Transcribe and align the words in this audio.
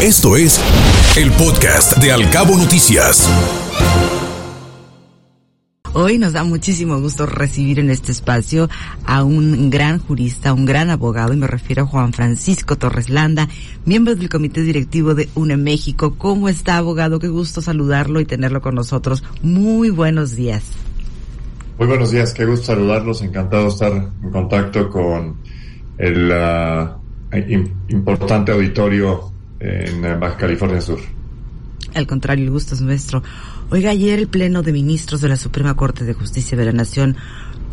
Esto 0.00 0.36
es 0.36 0.60
el 1.16 1.32
podcast 1.32 1.98
de 1.98 2.12
Alcabo 2.12 2.56
Noticias. 2.56 3.28
Hoy 5.92 6.18
nos 6.18 6.34
da 6.34 6.44
muchísimo 6.44 7.00
gusto 7.00 7.26
recibir 7.26 7.80
en 7.80 7.90
este 7.90 8.12
espacio 8.12 8.68
a 9.04 9.24
un 9.24 9.70
gran 9.70 9.98
jurista, 9.98 10.52
un 10.52 10.66
gran 10.66 10.90
abogado, 10.90 11.32
y 11.32 11.36
me 11.36 11.48
refiero 11.48 11.82
a 11.82 11.86
Juan 11.86 12.12
Francisco 12.12 12.76
Torres 12.76 13.10
Landa, 13.10 13.48
miembro 13.86 14.14
del 14.14 14.28
Comité 14.28 14.62
Directivo 14.62 15.16
de 15.16 15.28
UNE 15.34 15.56
México. 15.56 16.14
¿Cómo 16.16 16.48
está, 16.48 16.76
abogado? 16.76 17.18
Qué 17.18 17.26
gusto 17.26 17.60
saludarlo 17.60 18.20
y 18.20 18.24
tenerlo 18.24 18.60
con 18.60 18.76
nosotros. 18.76 19.24
Muy 19.42 19.90
buenos 19.90 20.36
días. 20.36 20.62
Muy 21.76 21.88
buenos 21.88 22.12
días, 22.12 22.32
qué 22.34 22.44
gusto 22.44 22.66
saludarlos. 22.66 23.20
Encantado 23.22 23.64
de 23.64 23.68
estar 23.70 23.92
en 23.92 24.30
contacto 24.30 24.90
con 24.90 25.38
el 25.98 26.30
uh, 26.30 27.36
importante 27.88 28.52
auditorio 28.52 29.32
en 29.60 30.02
Baja 30.20 30.36
California 30.36 30.80
Sur. 30.80 30.98
Al 31.94 32.06
contrario, 32.06 32.44
el 32.44 32.50
gusto 32.50 32.74
es 32.74 32.80
nuestro. 32.80 33.22
Oiga, 33.70 33.90
ayer 33.90 34.18
el 34.18 34.28
Pleno 34.28 34.62
de 34.62 34.72
Ministros 34.72 35.20
de 35.20 35.28
la 35.28 35.36
Suprema 35.36 35.74
Corte 35.74 36.04
de 36.04 36.14
Justicia 36.14 36.56
de 36.56 36.64
la 36.64 36.72
Nación 36.72 37.16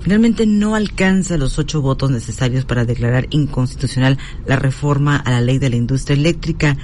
finalmente 0.01 0.45
no 0.45 0.75
alcanza 0.75 1.37
los 1.37 1.57
ocho 1.57 1.81
votos 1.81 2.11
necesarios 2.11 2.63
para 2.63 2.85
declarar 2.85 3.27
inconstitucional 3.31 4.17
la 4.45 4.55
reforma 4.55 5.17
a 5.17 5.31
la 5.31 5.41
ley 5.41 5.57
de 5.57 5.69
la 5.69 5.75
industria 5.77 6.15
eléctrica. 6.15 6.77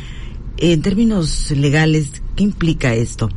En 0.57 0.81
términos 0.81 1.51
legales, 1.51 2.21
¿qué 2.35 2.43
implica 2.43 2.93
esto? 2.93 3.29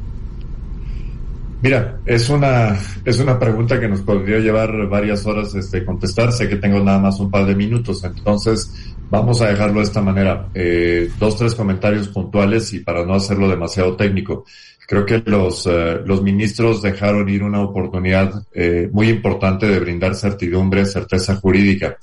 Mira, 1.62 1.98
es 2.04 2.28
una, 2.28 2.78
es 3.06 3.20
una 3.20 3.38
pregunta 3.38 3.80
que 3.80 3.88
nos 3.88 4.02
podría 4.02 4.38
llevar 4.38 4.86
varias 4.88 5.24
horas 5.24 5.54
este, 5.54 5.84
contestar. 5.84 6.30
Sé 6.30 6.48
que 6.48 6.56
tengo 6.56 6.78
nada 6.80 6.98
más 6.98 7.20
un 7.20 7.30
par 7.30 7.46
de 7.46 7.54
minutos, 7.54 8.04
entonces 8.04 8.93
Vamos 9.14 9.40
a 9.40 9.46
dejarlo 9.46 9.78
de 9.78 9.84
esta 9.84 10.00
manera. 10.00 10.48
Eh, 10.54 11.08
dos, 11.20 11.36
tres 11.36 11.54
comentarios 11.54 12.08
puntuales 12.08 12.72
y 12.72 12.80
para 12.80 13.06
no 13.06 13.14
hacerlo 13.14 13.48
demasiado 13.48 13.94
técnico. 13.94 14.44
Creo 14.88 15.06
que 15.06 15.22
los, 15.24 15.68
eh, 15.68 16.00
los 16.04 16.20
ministros 16.20 16.82
dejaron 16.82 17.28
ir 17.28 17.44
una 17.44 17.62
oportunidad 17.62 18.44
eh, 18.52 18.88
muy 18.90 19.08
importante 19.08 19.66
de 19.68 19.78
brindar 19.78 20.16
certidumbre, 20.16 20.84
certeza 20.84 21.36
jurídica. 21.36 21.96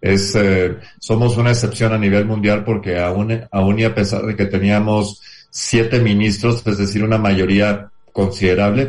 Es, 0.00 0.36
eh, 0.36 0.76
somos 1.00 1.36
una 1.38 1.50
excepción 1.50 1.92
a 1.92 1.98
nivel 1.98 2.24
mundial 2.24 2.62
porque 2.62 3.00
aún, 3.00 3.36
aún 3.50 3.80
y 3.80 3.82
a 3.82 3.92
pesar 3.92 4.22
de 4.22 4.36
que 4.36 4.44
teníamos 4.44 5.20
siete 5.50 5.98
ministros, 5.98 6.64
es 6.64 6.78
decir, 6.78 7.02
una 7.02 7.18
mayoría 7.18 7.88
considerable, 8.12 8.88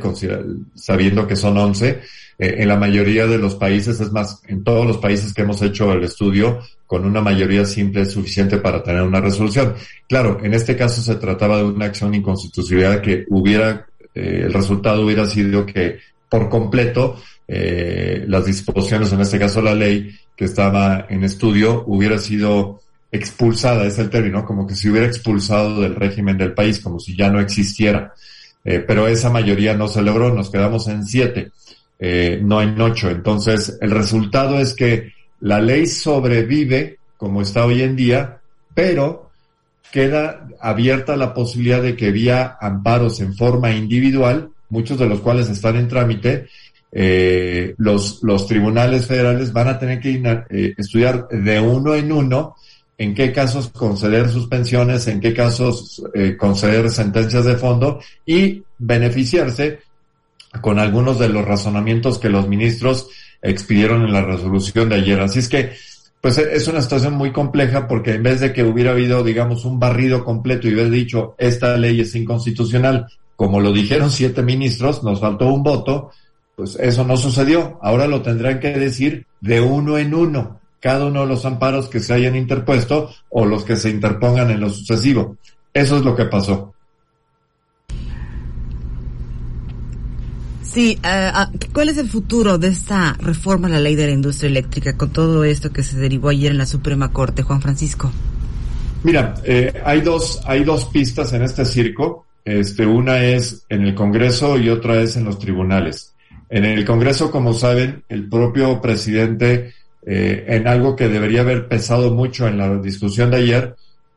sabiendo 0.76 1.26
que 1.26 1.36
son 1.36 1.58
once, 1.58 2.04
eh, 2.38 2.56
en 2.60 2.68
la 2.68 2.76
mayoría 2.76 3.28
de 3.28 3.38
los 3.38 3.56
países, 3.56 4.00
es 4.00 4.12
más, 4.12 4.42
en 4.48 4.64
todos 4.64 4.86
los 4.86 4.98
países 4.98 5.34
que 5.34 5.44
hemos 5.44 5.62
hecho 5.62 5.92
el 5.94 6.04
estudio, 6.04 6.60
con 6.86 7.06
una 7.06 7.22
mayoría 7.22 7.66
simple 7.66 8.02
es 8.02 8.12
suficiente 8.12 8.58
para 8.58 8.84
tener 8.84 9.04
una 9.04 9.22
resolución. 9.22 9.74
Claro, 10.08 10.40
en 10.44 10.54
este 10.54 10.76
caso 10.76 11.02
se 11.02 11.16
trataba 11.16 11.58
de 11.58 11.64
una 11.64 11.86
acción 11.86 12.12
de 12.12 12.18
inconstitucionalidad 12.18 13.02
que 13.02 13.26
hubiera, 13.30 13.86
eh, 14.14 14.44
el 14.46 14.54
resultado 14.54 15.06
hubiera 15.06 15.26
sido 15.26 15.66
que 15.66 16.00
por 16.30 16.50
completo 16.50 17.18
eh, 17.48 18.26
las 18.28 18.46
disposiciones, 18.46 19.14
en 19.14 19.22
este 19.22 19.40
caso 19.40 19.62
la 19.62 19.74
ley 19.74 20.12
que 20.36 20.46
estaba 20.46 21.06
en 21.10 21.24
estudio, 21.24 21.84
hubiera 21.88 22.18
sido 22.18 22.82
expulsada, 23.12 23.86
es 23.86 23.98
el 23.98 24.10
término, 24.10 24.46
como 24.46 24.68
que 24.68 24.76
se 24.76 24.90
hubiera 24.90 25.08
expulsado 25.08 25.80
del 25.80 25.96
régimen 25.96 26.38
del 26.38 26.54
país, 26.54 26.82
como 26.82 27.00
si 27.00 27.16
ya 27.16 27.30
no 27.30 27.40
existiera. 27.40 28.14
pero 28.64 29.08
esa 29.08 29.30
mayoría 29.30 29.76
no 29.76 29.88
se 29.88 30.02
logró, 30.02 30.34
nos 30.34 30.50
quedamos 30.50 30.88
en 30.88 31.06
siete 31.06 31.52
eh, 32.00 32.40
no 32.42 32.62
en 32.62 32.80
ocho. 32.80 33.10
Entonces, 33.10 33.78
el 33.82 33.92
resultado 33.92 34.60
es 34.60 34.74
que 34.74 35.14
la 35.40 35.60
ley 35.60 35.86
sobrevive 35.88 36.98
como 37.18 37.42
está 37.42 37.66
hoy 37.66 37.82
en 37.82 37.96
día, 37.96 38.40
pero 38.74 39.30
queda 39.92 40.48
abierta 40.60 41.16
la 41.16 41.34
posibilidad 41.34 41.82
de 41.82 41.96
que 41.96 42.12
vía 42.12 42.58
amparos 42.60 43.20
en 43.22 43.36
forma 43.36 43.72
individual, 43.72 44.50
muchos 44.70 45.00
de 45.00 45.08
los 45.08 45.22
cuales 45.22 45.50
están 45.50 45.78
en 45.78 45.88
trámite, 45.88 46.48
eh, 46.92 47.74
los, 47.78 48.22
tribunales 48.48 49.06
federales 49.06 49.52
van 49.52 49.68
a 49.68 49.80
tener 49.80 50.00
que 50.00 50.22
eh, 50.50 50.74
estudiar 50.78 51.28
de 51.30 51.60
uno 51.60 51.94
en 51.94 52.12
uno 52.12 52.56
en 52.98 53.14
qué 53.14 53.34
casos 53.34 53.70
conceder 53.70 54.30
suspensiones, 54.30 55.08
en 55.08 55.20
qué 55.20 55.34
casos 55.34 56.02
eh, 56.14 56.38
conceder 56.38 56.90
sentencias 56.90 57.44
de 57.44 57.58
fondo 57.58 58.00
y 58.26 58.64
beneficiarse 58.78 59.80
con 60.62 60.80
algunos 60.80 61.20
de 61.20 61.30
los 61.30 61.46
razonamientos 61.46 62.20
que 62.20 62.30
los 62.30 62.48
ministros 62.48 63.10
expidieron 63.42 64.04
en 64.04 64.14
la 64.14 64.24
resolución 64.24 64.90
de 64.90 64.96
ayer. 64.96 65.20
Así 65.20 65.40
es 65.40 65.50
que, 65.50 65.74
pues 66.22 66.38
es 66.38 66.68
una 66.68 66.82
situación 66.82 67.14
muy 67.14 67.32
compleja 67.32 67.88
porque 67.88 68.16
en 68.16 68.24
vez 68.24 68.40
de 68.40 68.52
que 68.52 68.64
hubiera 68.64 68.92
habido, 68.92 69.24
digamos, 69.24 69.66
un 69.66 69.80
barrido 69.80 70.24
completo 70.24 70.68
y 70.68 70.74
hubiera 70.74 70.90
dicho 70.90 71.36
esta 71.38 71.78
ley 71.78 72.02
es 72.02 72.16
inconstitucional, 72.16 73.08
como 73.36 73.60
lo 73.60 73.72
dijeron 73.72 74.10
siete 74.10 74.42
ministros, 74.42 75.04
nos 75.04 75.20
faltó 75.20 75.48
un 75.48 75.64
voto, 75.64 76.12
pues 76.56 76.78
eso 76.80 77.04
no 77.04 77.18
sucedió. 77.18 77.80
Ahora 77.82 78.08
lo 78.08 78.22
tendrán 78.22 78.60
que 78.60 78.74
decir 78.74 79.26
de 79.42 79.62
uno 79.62 79.98
en 79.98 80.14
uno, 80.14 80.60
cada 80.80 81.06
uno 81.06 81.22
de 81.22 81.28
los 81.28 81.46
amparos 81.46 81.90
que 81.90 82.00
se 82.00 82.14
hayan 82.14 82.36
interpuesto 82.36 83.12
o 83.30 83.46
los 83.46 83.64
que 83.64 83.76
se 83.76 83.90
interpongan 83.90 84.52
en 84.52 84.62
lo 84.62 84.70
sucesivo. 84.70 85.38
Eso 85.74 85.98
es 85.98 86.04
lo 86.04 86.16
que 86.16 86.26
pasó. 86.26 86.75
Sí, 90.76 90.92
eh, 90.92 91.00
ah, 91.04 91.50
¿cuál 91.74 91.88
es 91.88 91.98
el 91.98 92.10
futuro 92.10 92.58
de 92.58 92.68
esta 92.68 93.14
reforma 93.22 93.68
a 93.68 93.72
la 93.72 93.80
ley 93.80 93.96
de 93.96 94.08
la 94.08 94.12
industria 94.12 94.50
eléctrica 94.50 94.98
con 94.98 95.10
todo 95.10 95.46
esto 95.46 95.72
que 95.72 95.84
se 95.84 95.98
derivó 95.98 96.28
ayer 96.28 96.52
en 96.52 96.58
la 96.58 96.66
Suprema 96.66 97.14
Corte, 97.14 97.44
Juan 97.44 97.62
Francisco? 97.62 98.12
Mira, 99.02 99.36
eh, 99.46 99.72
hay 99.86 100.02
dos 100.02 100.42
hay 100.44 100.66
dos 100.66 100.84
pistas 100.88 101.32
en 101.32 101.44
este 101.44 101.64
circo. 101.64 102.26
Este, 102.44 102.86
una 102.86 103.24
es 103.24 103.66
en 103.70 103.84
el 103.84 103.96
Congreso 103.96 104.58
y 104.58 104.68
otra 104.68 105.00
es 105.02 105.16
en 105.16 105.24
los 105.24 105.40
tribunales. 105.40 106.14
En 106.50 106.66
el 106.66 106.84
Congreso, 106.84 107.32
como 107.32 107.54
saben, 107.54 108.04
el 108.10 108.28
propio 108.28 108.82
presidente, 108.82 109.74
eh, 110.06 110.44
en 110.46 110.68
algo 110.68 110.98
que 110.98 111.08
debería 111.08 111.40
haber 111.40 111.70
pesado 111.70 112.14
mucho 112.14 112.50
en 112.50 112.58
la 112.58 112.76
discusión 112.80 113.32
de 113.32 113.38
ayer, 113.38 113.76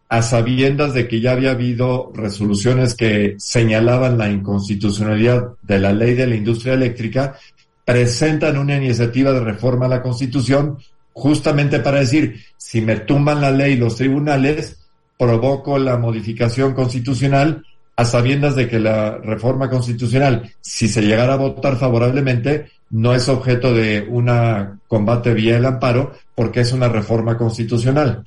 a 0.08 0.22
sabiendas 0.22 0.94
de 0.94 1.06
que 1.06 1.20
ya 1.20 1.32
había 1.32 1.50
habido 1.50 2.10
resoluciones 2.14 2.94
que 2.94 3.34
señalaban 3.38 4.16
la 4.16 4.30
inconstitucionalidad 4.30 5.52
de 5.62 5.78
la 5.78 5.92
ley 5.92 6.14
de 6.14 6.26
la 6.26 6.34
industria 6.34 6.74
eléctrica, 6.74 7.36
presentan 7.84 8.56
una 8.56 8.76
iniciativa 8.76 9.32
de 9.32 9.41
reforma 9.41 9.86
a 9.86 9.91
la 9.91 10.02
Constitución 10.02 10.78
justamente 11.12 11.80
para 11.80 12.00
decir, 12.00 12.42
si 12.56 12.80
me 12.80 12.97
tumban 12.97 13.41
la 13.41 13.50
ley 13.50 13.76
los 13.76 13.97
tribunales, 13.97 14.78
provoco 15.18 15.78
la 15.78 15.98
modificación 15.98 16.74
constitucional 16.74 17.64
a 17.97 18.04
sabiendas 18.04 18.54
de 18.54 18.68
que 18.68 18.78
la 18.78 19.18
reforma 19.18 19.68
constitucional, 19.68 20.54
si 20.60 20.86
se 20.86 21.02
llegara 21.02 21.34
a 21.34 21.38
votar 21.38 21.76
favorablemente, 21.76 22.70
no 22.91 23.14
es 23.14 23.28
objeto 23.28 23.74
de 23.74 24.06
una 24.08 24.78
combate 24.86 25.34
vía 25.34 25.56
el 25.56 25.66
amparo, 25.66 26.14
porque 26.36 26.60
es 26.60 26.72
una 26.72 26.88
reforma 26.88 27.36
constitucional. 27.36 28.22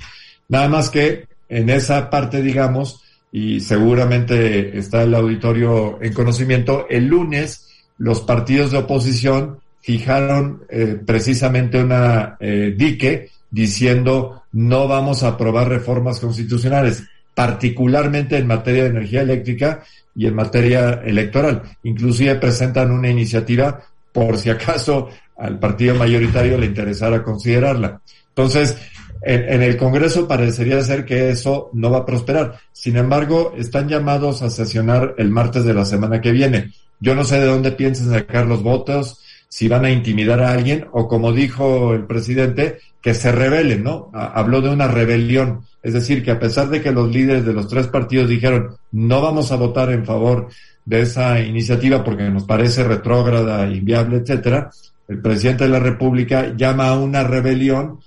Nada 0.50 0.68
más 0.68 0.90
que 0.90 1.31
en 1.52 1.70
esa 1.70 2.10
parte, 2.10 2.42
digamos, 2.42 3.04
y 3.30 3.60
seguramente 3.60 4.78
está 4.78 5.04
el 5.04 5.14
auditorio 5.14 6.02
en 6.02 6.14
conocimiento, 6.14 6.88
el 6.90 7.08
lunes 7.08 7.68
los 7.98 8.22
partidos 8.22 8.72
de 8.72 8.80
oposición 8.80 9.60
fijaron 9.82 10.64
eh, 10.70 10.98
precisamente 11.06 11.84
una 11.84 12.38
eh, 12.40 12.74
dique 12.76 13.30
diciendo 13.50 14.44
no 14.54 14.88
vamos 14.88 15.24
a 15.24 15.30
aprobar 15.30 15.68
reformas 15.68 16.20
constitucionales, 16.20 17.04
particularmente 17.36 18.38
en 18.38 18.48
materia 18.48 18.84
de 18.84 18.90
energía 18.90 19.22
eléctrica 19.22 19.84
y 20.16 20.28
en 20.28 20.36
materia 20.36 21.02
electoral. 21.06 21.64
Inclusive 21.84 22.36
presentan 22.36 22.92
una 22.92 23.10
iniciativa 23.10 23.82
por 24.14 24.38
si 24.38 24.50
acaso 24.50 25.10
al 25.38 25.60
partido 25.60 25.96
mayoritario 25.96 26.58
le 26.58 26.66
interesara 26.66 27.24
considerarla. 27.24 28.02
Entonces, 28.30 28.78
en, 29.22 29.62
el 29.62 29.78
Congreso 29.78 30.28
parecería 30.28 30.82
ser 30.84 31.06
que 31.06 31.30
eso 31.30 31.70
no 31.74 31.92
va 31.92 32.00
a 32.00 32.06
prosperar. 32.06 32.60
Sin 32.72 32.98
embargo, 32.98 33.54
están 33.58 33.88
llamados 33.88 34.42
a 34.42 34.50
sesionar 34.50 35.16
el 35.18 35.30
martes 35.30 35.64
de 35.64 35.74
la 35.74 35.86
semana 35.86 36.22
que 36.22 36.32
viene. 36.32 36.72
Yo 37.00 37.16
no 37.16 37.24
sé 37.24 37.40
de 37.40 37.46
dónde 37.46 37.72
piensan 37.72 38.10
sacar 38.10 38.48
los 38.48 38.64
votos, 38.64 39.20
si 39.48 39.68
van 39.68 39.86
a 39.86 39.92
intimidar 39.92 40.42
a 40.42 40.52
alguien 40.52 40.88
o 40.92 41.08
como 41.08 41.34
dijo 41.34 41.94
el 41.94 42.06
presidente, 42.06 42.80
que 43.02 43.14
se 43.14 43.32
rebelen, 43.32 43.84
¿no? 43.84 44.10
Habló 44.14 44.62
de 44.62 44.70
una 44.70 44.88
rebelión. 44.88 45.66
Es 45.84 45.94
decir, 45.94 46.24
que 46.24 46.32
a 46.32 46.40
pesar 46.40 46.70
de 46.70 46.82
que 46.82 46.92
los 46.92 47.12
líderes 47.12 47.46
de 47.46 47.54
los 47.54 47.68
tres 47.68 47.88
partidos 47.88 48.30
dijeron 48.30 48.78
no 48.92 49.22
vamos 49.22 49.52
a 49.52 49.56
votar 49.56 49.92
en 49.92 50.06
favor 50.06 50.50
de 50.86 51.02
esa 51.02 51.40
iniciativa 51.40 52.04
porque 52.04 52.30
nos 52.30 52.44
parece 52.44 52.84
retrógrada, 52.84 53.68
inviable, 53.68 54.18
etcétera, 54.18 54.72
el 55.08 55.20
presidente 55.22 55.66
de 55.66 55.72
la 55.72 55.80
República 55.80 56.54
llama 56.56 56.88
a 56.88 56.98
una 56.98 57.24
rebelión 57.24 58.00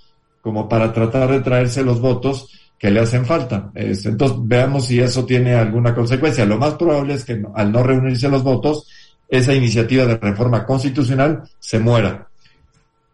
como 0.45 0.69
para 0.69 0.93
tratar 0.93 1.31
de 1.31 1.39
traerse 1.39 1.83
los 1.83 1.99
votos 1.99 2.47
que 2.77 2.91
le 2.91 2.99
hacen 2.99 3.25
falta. 3.25 3.71
entonces, 3.73 4.37
veamos 4.43 4.85
si 4.85 4.99
eso 4.99 5.25
tiene 5.25 5.55
alguna 5.55 5.95
consecuencia. 5.95 6.45
Lo 6.45 6.59
más 6.59 6.75
probable 6.75 7.15
es 7.15 7.25
que 7.25 7.41
al 7.55 7.71
no 7.71 7.81
reunirse 7.81 8.29
los 8.29 8.43
votos, 8.43 8.87
esa 9.27 9.55
iniciativa 9.55 10.05
de 10.05 10.17
reforma 10.17 10.63
constitucional 10.63 11.41
se 11.57 11.79
muera. 11.79 12.27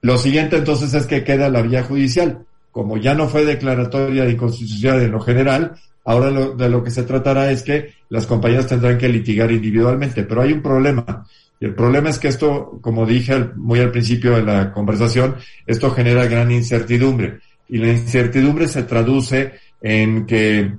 Lo 0.01 0.17
siguiente 0.17 0.57
entonces 0.57 0.93
es 0.93 1.07
que 1.07 1.23
queda 1.23 1.47
la 1.47 1.61
vía 1.61 1.83
judicial. 1.83 2.45
Como 2.69 2.97
ya 2.97 3.13
no 3.13 3.29
fue 3.29 3.45
declaratoria 3.45 4.25
de 4.25 4.31
inconstitucionalidad 4.33 5.05
en 5.05 5.11
lo 5.13 5.21
general, 5.21 5.75
Ahora 6.03 6.31
de 6.31 6.67
lo 6.67 6.83
que 6.83 6.89
se 6.89 7.03
tratará 7.03 7.51
es 7.51 7.61
que 7.61 7.93
las 8.09 8.25
compañías 8.25 8.65
tendrán 8.65 8.97
que 8.97 9.07
litigar 9.07 9.51
individualmente, 9.51 10.23
pero 10.23 10.41
hay 10.41 10.51
un 10.51 10.63
problema. 10.63 11.27
Y 11.61 11.65
el 11.65 11.75
problema 11.75 12.09
es 12.09 12.17
que 12.17 12.27
esto, 12.27 12.79
como 12.81 13.05
dije 13.05 13.37
muy 13.55 13.79
al 13.79 13.91
principio 13.91 14.35
de 14.35 14.41
la 14.41 14.73
conversación, 14.73 15.35
esto 15.67 15.91
genera 15.91 16.25
gran 16.25 16.51
incertidumbre. 16.51 17.39
Y 17.69 17.77
la 17.77 17.89
incertidumbre 17.89 18.67
se 18.67 18.81
traduce 18.81 19.53
en 19.79 20.25
que 20.25 20.73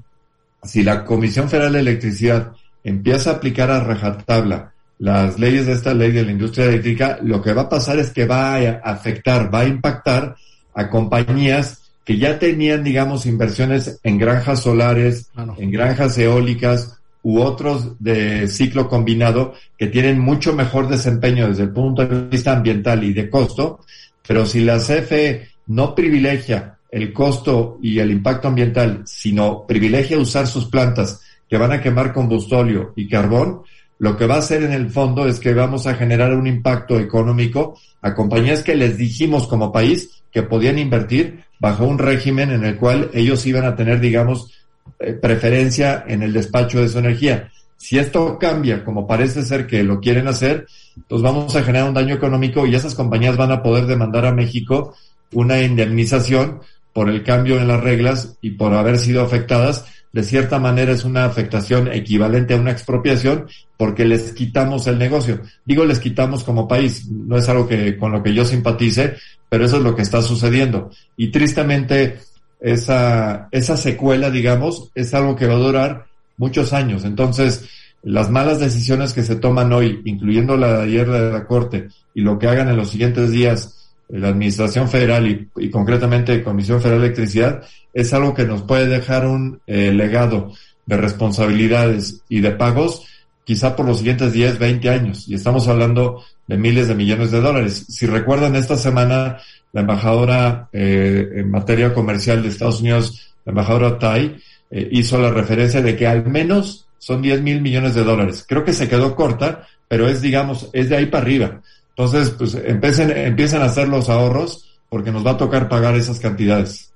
si 0.65 0.83
la 0.83 1.05
Comisión 1.05 1.49
Federal 1.49 1.75
de 1.75 1.79
Electricidad 1.79 2.53
empieza 2.83 3.31
a 3.31 3.35
aplicar 3.35 3.71
a 3.71 3.79
rajatabla 3.85 4.73
las 4.99 5.39
leyes 5.39 5.67
de 5.67 5.73
esta 5.73 5.95
ley 5.95 6.11
de 6.11 6.25
la 6.25 6.33
industria 6.33 6.67
eléctrica, 6.67 7.19
lo 7.23 7.41
que 7.41 7.53
va 7.53 7.63
a 7.63 7.69
pasar 7.69 8.01
es 8.01 8.11
que 8.11 8.27
va 8.27 8.57
a 8.57 8.81
afectar, 8.83 9.55
va 9.55 9.61
a 9.61 9.69
impactar 9.69 10.35
a 10.75 10.91
compañías 10.91 11.93
que 12.05 12.19
ya 12.19 12.41
tenían, 12.41 12.83
digamos, 12.83 13.25
inversiones 13.27 14.01
en 14.03 14.19
granjas 14.19 14.61
solares, 14.63 15.31
en 15.59 15.71
granjas 15.71 16.19
eólicas 16.19 16.99
u 17.23 17.41
otros 17.41 18.01
de 18.01 18.49
ciclo 18.49 18.89
combinado 18.89 19.55
que 19.79 19.87
tienen 19.87 20.19
mucho 20.19 20.53
mejor 20.55 20.89
desempeño 20.89 21.49
desde 21.49 21.65
el 21.65 21.71
punto 21.71 22.07
de 22.07 22.29
vista 22.29 22.53
ambiental 22.53 23.05
y 23.05 23.13
de 23.13 23.31
costo, 23.31 23.81
pero 24.27 24.47
si 24.47 24.61
la 24.61 24.79
CFE 24.79 25.49
no 25.67 25.95
privilegia 25.95 26.79
el 26.91 27.13
costo 27.13 27.79
y 27.83 27.99
el 27.99 28.11
impacto 28.11 28.49
ambiental, 28.49 29.03
sino 29.07 29.67
privilegia 29.67 30.19
usar 30.19 30.47
sus 30.47 30.67
plantas 30.67 31.23
que 31.49 31.57
van 31.57 31.73
a 31.73 31.81
quemar 31.81 32.13
combustóleo 32.13 32.93
y 32.97 33.09
carbón, 33.09 33.63
lo 33.99 34.17
que 34.17 34.27
va 34.27 34.35
a 34.35 34.39
hacer 34.39 34.63
en 34.63 34.73
el 34.73 34.91
fondo 34.91 35.29
es 35.29 35.39
que 35.39 35.55
vamos 35.55 35.87
a 35.87 35.95
generar 35.95 36.35
un 36.35 36.47
impacto 36.47 36.99
económico 36.99 37.79
a 38.01 38.15
compañías 38.15 38.63
que 38.63 38.75
les 38.75 38.99
dijimos 38.99 39.47
como 39.47 39.71
país 39.71 40.23
que 40.33 40.43
podían 40.43 40.79
invertir 40.79 41.45
bajo 41.61 41.85
un 41.85 41.99
régimen 41.99 42.51
en 42.51 42.65
el 42.65 42.77
cual 42.77 43.11
ellos 43.15 43.47
iban 43.47 43.65
a 43.65 43.77
tener, 43.77 44.01
digamos, 44.01 44.51
eh, 44.99 45.13
preferencia 45.15 46.05
en 46.07 46.23
el 46.23 46.33
despacho 46.33 46.81
de 46.81 46.89
su 46.89 46.99
energía. 46.99 47.51
Si 47.77 47.99
esto 47.99 48.39
cambia, 48.39 48.85
como 48.85 49.07
parece 49.07 49.43
ser 49.43 49.67
que 49.67 49.83
lo 49.83 50.01
quieren 50.01 50.29
hacer, 50.29 50.67
pues 51.09 51.21
vamos 51.21 51.57
a 51.57 51.63
generar 51.63 51.89
un 51.89 51.95
daño 51.95 52.15
económico 52.15 52.67
y 52.67 52.75
esas 52.75 52.95
compañías 52.95 53.37
van 53.37 53.51
a 53.51 53.63
poder 53.63 53.87
demandar 53.87 54.25
a 54.25 54.33
México 54.33 54.95
una 55.33 55.61
indemnización 55.61 56.61
por 56.93 57.09
el 57.09 57.25
cambio 57.25 57.59
en 57.59 57.69
las 57.69 57.81
reglas 57.81 58.37
y 58.41 58.51
por 58.51 58.73
haber 58.75 58.99
sido 58.99 59.23
afectadas. 59.23 59.87
De 60.13 60.23
cierta 60.23 60.59
manera 60.59 60.93
es 60.93 61.05
una 61.05 61.25
afectación 61.25 61.91
equivalente 61.91 62.55
a 62.55 62.59
una 62.59 62.71
expropiación 62.71 63.47
porque 63.79 64.05
les 64.05 64.33
quitamos 64.33 64.87
el 64.87 64.99
negocio. 64.99 65.41
Digo 65.65 65.85
les 65.85 65.99
quitamos 65.99 66.45
como 66.45 66.69
país, 66.69 67.09
no 67.11 67.39
es 67.39 67.49
algo 67.49 67.67
que 67.67 67.97
con 67.97 68.13
lo 68.13 68.23
que 68.23 68.35
yo 68.35 68.45
simpatice, 68.45 69.17
pero 69.49 69.65
eso 69.65 69.79
es 69.79 69.83
lo 69.83 69.97
que 69.97 70.03
está 70.03 70.23
sucediendo. 70.23 70.91
Y 71.17 71.29
tristemente, 71.29 72.21
esa, 72.63 73.49
esa 73.51 73.77
secuela, 73.77 74.31
digamos, 74.31 74.91
es 74.95 75.13
algo 75.15 75.37
que 75.37 75.47
va 75.47 75.55
a 75.55 75.59
durar 75.59 76.07
muchos 76.37 76.73
años. 76.73 77.05
Entonces, 77.05 77.69
las 78.03 78.31
malas 78.31 78.61
decisiones 78.61 79.13
que 79.13 79.23
se 79.23 79.37
toman 79.37 79.73
hoy, 79.73 80.01
incluyendo 80.05 80.57
la 80.57 80.79
de 80.79 80.83
ayer 80.85 81.11
de 81.11 81.33
la 81.33 81.47
Corte, 81.47 81.89
y 82.15 82.23
lo 82.23 82.39
que 82.39 82.49
hagan 82.49 82.69
en 82.69 82.77
los 82.77 82.91
siguientes 82.91 83.31
días 83.31 83.79
la 84.09 84.29
Administración 84.29 84.89
Federal 84.89 85.27
y, 85.27 85.49
y 85.57 85.71
concretamente 85.71 86.43
Comisión 86.43 86.81
Federal 86.81 87.01
de 87.01 87.07
Electricidad, 87.07 87.63
es 87.95 88.13
algo 88.13 88.35
que 88.35 88.45
nos 88.45 88.63
puede 88.63 88.87
dejar 88.87 89.27
un 89.27 89.61
eh, 89.67 89.93
legado 89.93 90.53
de 90.87 90.97
responsabilidades 90.97 92.23
y 92.29 92.41
de 92.41 92.51
pagos 92.53 93.07
quizá 93.45 93.75
por 93.75 93.87
los 93.87 93.99
siguientes 93.99 94.33
10, 94.33 94.59
20 94.59 94.91
años. 94.91 95.29
Y 95.29 95.35
estamos 95.35 95.67
hablando 95.69 96.23
de 96.47 96.57
miles 96.57 96.89
de 96.89 96.95
millones 96.95 97.31
de 97.31 97.41
dólares. 97.41 97.87
Si 97.89 98.07
recuerdan, 98.07 98.57
esta 98.57 98.77
semana 98.77 99.39
la 99.73 99.81
embajadora 99.81 100.69
eh, 100.73 101.29
en 101.37 101.51
materia 101.51 101.93
comercial 101.95 102.43
de 102.43 102.49
Estados 102.49 102.81
Unidos, 102.81 103.35
la 103.45 103.51
embajadora 103.51 103.99
Tai, 103.99 104.37
eh, 104.71 104.89
hizo 104.93 105.21
la 105.21 105.31
referencia 105.31 105.83
de 105.83 105.97
que 105.97 106.07
al 106.07 106.27
menos 106.27 106.87
son 106.99 107.23
10 107.23 107.43
mil 107.43 107.61
millones 107.61 107.95
de 107.95 108.05
dólares. 108.05 108.45
Creo 108.47 108.65
que 108.65 108.73
se 108.73 108.89
quedó 108.89 109.17
corta, 109.17 109.67
pero 109.89 110.09
es, 110.09 110.21
digamos, 110.21 110.69
es 110.73 110.89
de 110.89 110.97
ahí 110.97 111.07
para 111.07 111.25
arriba. 111.25 111.61
Entonces, 111.97 112.31
pues 112.31 112.55
empiecen, 112.55 113.11
empiezan 113.11 113.63
a 113.63 113.67
hacer 113.67 113.89
los 113.89 114.09
ahorros 114.09 114.69
porque 114.89 115.11
nos 115.11 115.27
va 115.27 115.33
a 115.33 115.37
tocar 115.37 115.69
pagar 115.69 115.97
esas 115.97 116.21
cantidades. 116.21 116.93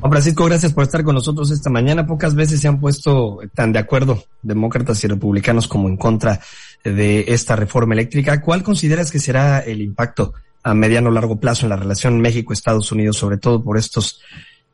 Juan 0.00 0.12
Francisco, 0.12 0.44
gracias 0.44 0.72
por 0.72 0.84
estar 0.84 1.04
con 1.04 1.14
nosotros 1.14 1.50
esta 1.50 1.70
mañana. 1.70 2.06
Pocas 2.06 2.34
veces 2.34 2.60
se 2.60 2.68
han 2.68 2.80
puesto 2.80 3.40
tan 3.54 3.72
de 3.72 3.78
acuerdo 3.78 4.24
demócratas 4.42 5.02
y 5.04 5.06
republicanos 5.06 5.68
como 5.68 5.88
en 5.88 5.96
contra 5.96 6.40
de 6.84 7.26
esta 7.28 7.56
reforma 7.56 7.94
eléctrica. 7.94 8.40
¿Cuál 8.40 8.62
consideras 8.62 9.10
que 9.10 9.18
será 9.18 9.60
el 9.60 9.80
impacto 9.80 10.34
a 10.62 10.74
mediano 10.74 11.08
o 11.08 11.12
largo 11.12 11.40
plazo 11.40 11.66
en 11.66 11.70
la 11.70 11.76
relación 11.76 12.20
México-Estados 12.20 12.92
Unidos, 12.92 13.16
sobre 13.16 13.38
todo 13.38 13.62
por 13.62 13.78
estos 13.78 14.20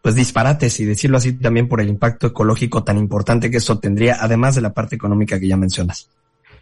pues 0.02 0.14
disparates 0.14 0.78
y 0.78 0.84
decirlo 0.84 1.16
así 1.16 1.32
también 1.32 1.68
por 1.68 1.80
el 1.80 1.88
impacto 1.88 2.28
ecológico 2.28 2.84
tan 2.84 2.96
importante 2.96 3.50
que 3.50 3.56
esto 3.56 3.78
tendría, 3.78 4.18
además 4.20 4.54
de 4.54 4.60
la 4.60 4.72
parte 4.72 4.94
económica 4.94 5.40
que 5.40 5.48
ya 5.48 5.56
mencionas? 5.56 6.08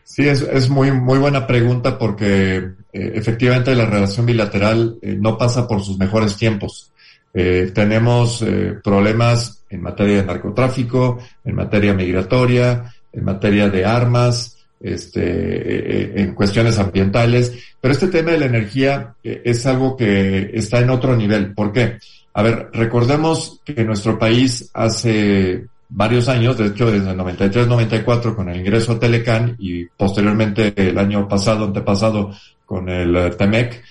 Sí, 0.03 0.26
es, 0.26 0.43
es 0.43 0.69
muy, 0.69 0.93
muy 0.93 1.19
buena 1.19 1.47
pregunta 1.47 1.99
porque 1.99 2.56
eh, 2.56 2.73
efectivamente 2.93 3.75
la 3.75 3.87
relación 3.87 4.26
bilateral 4.26 4.99
eh, 5.03 5.17
no 5.19 5.37
pasa 5.37 5.67
por 5.67 5.82
sus 5.82 5.99
mejores 5.99 6.37
tiempos. 6.37 6.93
Eh, 7.32 7.73
tenemos 7.75 8.44
problemas 8.82 9.65
en 9.69 9.82
materia 9.82 10.17
de 10.19 10.25
narcotráfico, 10.25 11.19
en 11.44 11.56
materia 11.56 11.93
migratoria, 11.93 12.94
en 13.12 13.25
materia 13.25 13.69
de 13.69 13.85
armas, 13.85 14.63
este, 14.85 15.23
eh, 15.23 16.13
en 16.17 16.35
cuestiones 16.35 16.79
ambientales, 16.79 17.53
pero 17.81 17.93
este 17.93 18.09
tema 18.09 18.33
de 18.33 18.39
la 18.39 18.47
energía 18.47 19.15
es 19.23 19.65
algo 19.67 19.97
que 19.97 20.51
está 20.55 20.81
en 20.81 20.91
otro 20.91 21.17
nivel. 21.17 21.55
¿Por 21.55 21.73
qué? 21.73 21.99
A 22.35 22.43
ver, 22.43 22.69
recordemos 22.73 23.61
que 23.65 23.85
nuestro 23.85 24.19
país 24.19 24.71
hace 24.75 25.67
varios 25.89 26.29
años, 26.29 26.59
de 26.59 26.67
hecho 26.67 26.91
desde 26.91 27.11
el 27.11 27.19
93-94 27.19 28.35
con 28.35 28.49
el 28.49 28.59
ingreso 28.59 28.93
a 28.93 28.99
Telecan 28.99 29.57
y 29.59 29.87
posteriormente 29.87 30.73
el 30.77 30.99
año 30.99 31.29
pasado, 31.29 31.65
antepasado 31.65 32.33
con 32.67 32.89
el 32.89 33.37
TEMEC, 33.37 33.83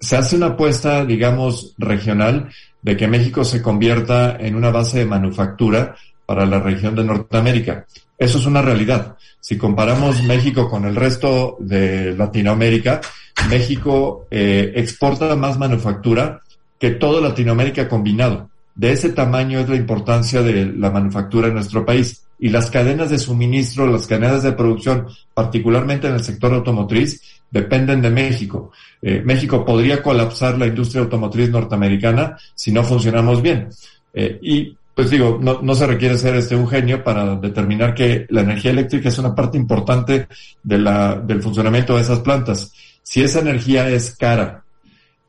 se 0.00 0.16
hace 0.16 0.36
una 0.36 0.46
apuesta, 0.46 1.04
digamos, 1.04 1.74
regional 1.78 2.48
de 2.82 2.96
que 2.96 3.08
México 3.08 3.44
se 3.44 3.62
convierta 3.62 4.36
en 4.38 4.54
una 4.54 4.70
base 4.70 4.98
de 4.98 5.06
manufactura 5.06 5.96
para 6.26 6.46
la 6.46 6.60
región 6.60 6.94
de 6.94 7.04
Norteamérica. 7.04 7.86
Eso 8.18 8.38
es 8.38 8.46
una 8.46 8.60
realidad. 8.60 9.16
Si 9.40 9.56
comparamos 9.56 10.22
México 10.24 10.68
con 10.68 10.84
el 10.84 10.96
resto 10.96 11.56
de 11.60 12.14
Latinoamérica, 12.16 13.00
México 13.48 14.26
eh, 14.30 14.72
exporta 14.74 15.36
más 15.36 15.56
manufactura 15.56 16.42
que 16.78 16.90
todo 16.90 17.20
Latinoamérica 17.20 17.88
combinado. 17.88 18.50
De 18.74 18.92
ese 18.92 19.10
tamaño 19.10 19.60
es 19.60 19.68
la 19.68 19.76
importancia 19.76 20.42
de 20.42 20.66
la 20.66 20.90
manufactura 20.90 21.48
en 21.48 21.54
nuestro 21.54 21.84
país. 21.84 22.24
Y 22.40 22.50
las 22.50 22.70
cadenas 22.70 23.10
de 23.10 23.18
suministro, 23.18 23.86
las 23.86 24.06
cadenas 24.06 24.44
de 24.44 24.52
producción, 24.52 25.06
particularmente 25.34 26.06
en 26.06 26.14
el 26.14 26.22
sector 26.22 26.54
automotriz, 26.54 27.20
dependen 27.50 28.00
de 28.02 28.10
México. 28.10 28.70
Eh, 29.02 29.22
México 29.24 29.64
podría 29.64 30.02
colapsar 30.02 30.58
la 30.58 30.66
industria 30.66 31.02
automotriz 31.02 31.50
norteamericana 31.50 32.36
si 32.54 32.70
no 32.70 32.84
funcionamos 32.84 33.42
bien. 33.42 33.68
Eh, 34.14 34.38
y 34.42 34.77
pues 34.98 35.10
digo, 35.10 35.38
no, 35.40 35.74
se 35.76 35.86
requiere 35.86 36.18
ser 36.18 36.34
este 36.34 36.56
un 36.56 36.66
genio 36.66 37.04
para 37.04 37.36
determinar 37.36 37.94
que 37.94 38.26
la 38.30 38.40
energía 38.40 38.72
eléctrica 38.72 39.10
es 39.10 39.18
una 39.20 39.32
parte 39.32 39.56
importante 39.56 40.26
de 40.60 40.76
la, 40.76 41.14
del 41.14 41.40
funcionamiento 41.40 41.94
de 41.94 42.02
esas 42.02 42.18
plantas. 42.18 42.72
Si 43.00 43.22
esa 43.22 43.38
energía 43.38 43.88
es 43.88 44.16
cara, 44.16 44.64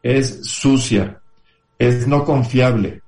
es 0.01 0.39
sucia, 0.41 1.19
es 1.77 2.07
no 2.07 2.25
confiable, 2.25 3.03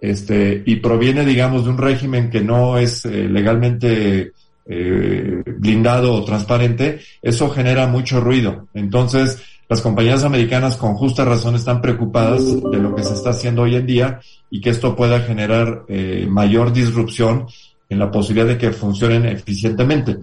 este, 0.00 0.62
y 0.64 0.76
proviene, 0.76 1.22
digamos, 1.22 1.64
de 1.64 1.70
un 1.72 1.76
régimen 1.76 2.30
que 2.30 2.40
no 2.40 2.78
es 2.78 3.04
eh, 3.04 3.28
legalmente 3.28 4.32
eh, 4.64 5.42
blindado 5.44 6.14
o 6.14 6.24
transparente, 6.24 6.98
eso 7.20 7.50
genera 7.50 7.88
mucho 7.88 8.22
ruido. 8.22 8.68
Entonces, 8.72 9.42
las 9.68 9.80
compañías 9.80 10.24
americanas 10.24 10.76
con 10.76 10.94
justa 10.94 11.24
razón 11.24 11.54
están 11.54 11.80
preocupadas 11.80 12.44
de 12.70 12.78
lo 12.78 12.94
que 12.94 13.02
se 13.02 13.14
está 13.14 13.30
haciendo 13.30 13.62
hoy 13.62 13.76
en 13.76 13.86
día 13.86 14.20
y 14.50 14.60
que 14.60 14.70
esto 14.70 14.94
pueda 14.94 15.20
generar 15.20 15.84
eh, 15.88 16.26
mayor 16.28 16.72
disrupción 16.72 17.46
en 17.88 17.98
la 17.98 18.10
posibilidad 18.10 18.46
de 18.48 18.58
que 18.58 18.72
funcionen 18.72 19.26
eficientemente. 19.26 20.16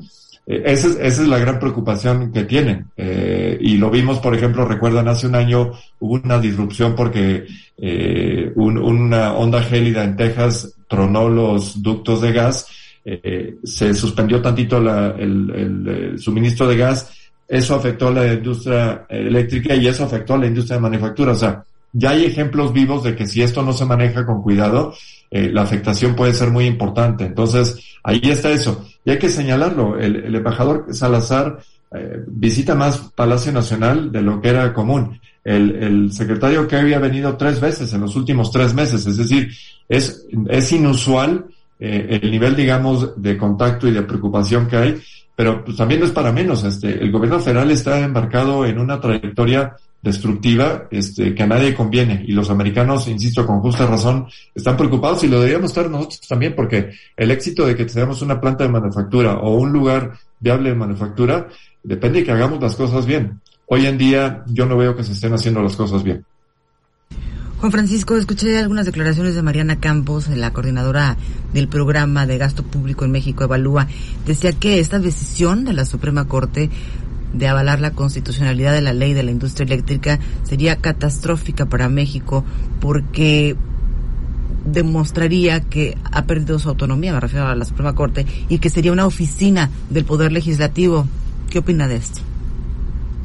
Eh, 0.45 0.63
esa, 0.65 0.87
es, 0.87 0.95
esa, 0.99 1.21
es, 1.21 1.27
la 1.27 1.39
gran 1.39 1.59
preocupación 1.59 2.31
que 2.31 2.43
tienen. 2.43 2.87
Eh, 2.97 3.57
y 3.61 3.77
lo 3.77 3.89
vimos, 3.89 4.19
por 4.19 4.35
ejemplo, 4.35 4.65
recuerdan, 4.65 5.07
hace 5.07 5.27
un 5.27 5.35
año 5.35 5.71
hubo 5.99 6.15
una 6.15 6.39
disrupción 6.39 6.95
porque 6.95 7.45
eh, 7.77 8.51
un, 8.55 8.77
una 8.77 9.33
onda 9.33 9.61
gélida 9.61 10.03
en 10.03 10.15
Texas 10.15 10.75
tronó 10.87 11.29
los 11.29 11.81
ductos 11.81 12.21
de 12.21 12.31
gas 12.31 12.67
se 13.65 13.93
suspendió 13.93 14.41
tantito 14.41 14.77
el, 14.77 15.51
el, 15.53 16.19
suministro 16.19 16.69
de 16.69 16.77
gas, 16.77 17.11
eso 17.47 17.75
afectó 17.75 18.07
a 18.07 18.11
la 18.11 18.33
industria 18.33 19.05
eléctrica 19.09 19.75
y 19.75 19.87
eso 19.87 20.03
afectó 20.03 20.35
a 20.35 20.37
la 20.37 20.47
industria 20.47 20.77
de 20.77 20.81
manufactura. 20.81 21.33
O 21.33 21.35
sea, 21.35 21.63
ya 21.91 22.11
hay 22.11 22.25
ejemplos 22.25 22.73
vivos 22.73 23.03
de 23.03 23.15
que 23.15 23.27
si 23.27 23.41
esto 23.41 23.61
no 23.61 23.73
se 23.73 23.85
maneja 23.85 24.25
con 24.25 24.41
cuidado, 24.41 24.93
eh, 25.29 25.49
la 25.51 25.61
afectación 25.61 26.15
puede 26.15 26.33
ser 26.33 26.49
muy 26.49 26.65
importante. 26.65 27.25
Entonces, 27.25 27.77
ahí 28.03 28.21
está 28.23 28.51
eso. 28.51 28.85
Y 29.05 29.11
hay 29.11 29.19
que 29.19 29.29
señalarlo. 29.29 29.99
El, 29.99 30.35
embajador 30.35 30.87
Salazar 30.91 31.59
eh, 31.91 32.23
visita 32.27 32.75
más 32.75 33.11
Palacio 33.15 33.51
Nacional 33.51 34.11
de 34.11 34.21
lo 34.21 34.41
que 34.41 34.49
era 34.49 34.73
común. 34.73 35.19
El, 35.43 35.75
el 35.75 36.11
secretario 36.13 36.67
que 36.67 36.77
había 36.77 36.99
venido 36.99 37.35
tres 37.35 37.59
veces 37.59 37.93
en 37.93 38.01
los 38.01 38.15
últimos 38.15 38.51
tres 38.51 38.73
meses. 38.73 39.05
Es 39.05 39.17
decir, 39.17 39.51
es, 39.89 40.25
es 40.49 40.71
inusual 40.71 41.45
eh, 41.85 42.19
el 42.21 42.31
nivel, 42.31 42.55
digamos, 42.55 43.21
de 43.21 43.37
contacto 43.37 43.87
y 43.87 43.91
de 43.91 44.03
preocupación 44.03 44.67
que 44.67 44.77
hay, 44.77 45.01
pero 45.35 45.63
pues, 45.63 45.77
también 45.77 45.99
no 45.99 46.05
es 46.05 46.11
para 46.11 46.31
menos. 46.31 46.63
Este, 46.63 46.89
el 47.01 47.11
gobierno 47.11 47.39
federal 47.39 47.71
está 47.71 47.99
embarcado 47.99 48.65
en 48.65 48.79
una 48.79 48.99
trayectoria 48.99 49.75
destructiva 50.01 50.87
este, 50.91 51.33
que 51.33 51.43
a 51.43 51.47
nadie 51.47 51.73
conviene. 51.73 52.23
Y 52.27 52.33
los 52.33 52.49
americanos, 52.49 53.07
insisto, 53.07 53.47
con 53.47 53.61
justa 53.61 53.87
razón, 53.87 54.27
están 54.53 54.75
preocupados 54.75 55.23
y 55.23 55.27
lo 55.29 55.37
deberíamos 55.37 55.71
estar 55.71 55.89
nosotros 55.89 56.21
también, 56.27 56.53
porque 56.55 56.91
el 57.15 57.31
éxito 57.31 57.65
de 57.65 57.75
que 57.75 57.85
tengamos 57.85 58.21
una 58.21 58.39
planta 58.39 58.65
de 58.65 58.69
manufactura 58.69 59.37
o 59.37 59.55
un 59.55 59.71
lugar 59.71 60.11
viable 60.39 60.69
de 60.69 60.75
manufactura 60.75 61.47
depende 61.81 62.19
de 62.19 62.25
que 62.25 62.31
hagamos 62.31 62.61
las 62.61 62.75
cosas 62.75 63.05
bien. 63.05 63.39
Hoy 63.67 63.85
en 63.85 63.97
día 63.97 64.43
yo 64.47 64.65
no 64.65 64.77
veo 64.77 64.95
que 64.95 65.03
se 65.03 65.13
estén 65.13 65.33
haciendo 65.33 65.61
las 65.63 65.75
cosas 65.75 66.03
bien. 66.03 66.25
Juan 67.63 67.71
Francisco, 67.71 68.17
escuché 68.17 68.57
algunas 68.57 68.85
declaraciones 68.85 69.35
de 69.35 69.41
Mariana 69.41 69.79
Campos, 69.79 70.27
la 70.27 70.51
coordinadora 70.51 71.15
del 71.53 71.69
programa 71.69 72.25
de 72.25 72.37
gasto 72.37 72.61
público 72.61 73.05
en 73.05 73.11
México 73.11 73.45
Evalúa. 73.45 73.87
Decía 74.25 74.51
que 74.51 74.81
esta 74.81 74.99
decisión 74.99 75.63
de 75.63 75.71
la 75.71 75.85
Suprema 75.85 76.27
Corte 76.27 76.69
de 77.31 77.47
avalar 77.47 77.79
la 77.79 77.91
constitucionalidad 77.91 78.73
de 78.73 78.81
la 78.81 78.91
ley 78.91 79.13
de 79.13 79.23
la 79.23 79.31
industria 79.31 79.63
eléctrica 79.63 80.19
sería 80.43 80.75
catastrófica 80.75 81.65
para 81.65 81.87
México 81.87 82.43
porque 82.81 83.55
demostraría 84.65 85.61
que 85.61 85.97
ha 86.03 86.25
perdido 86.25 86.59
su 86.59 86.67
autonomía, 86.67 87.13
me 87.13 87.21
refiero 87.21 87.47
a 87.47 87.55
la 87.55 87.63
Suprema 87.63 87.95
Corte, 87.95 88.25
y 88.49 88.57
que 88.57 88.69
sería 88.69 88.91
una 88.91 89.05
oficina 89.05 89.69
del 89.89 90.03
Poder 90.03 90.33
Legislativo. 90.33 91.07
¿Qué 91.49 91.59
opina 91.59 91.87
de 91.87 91.95
esto? 91.95 92.32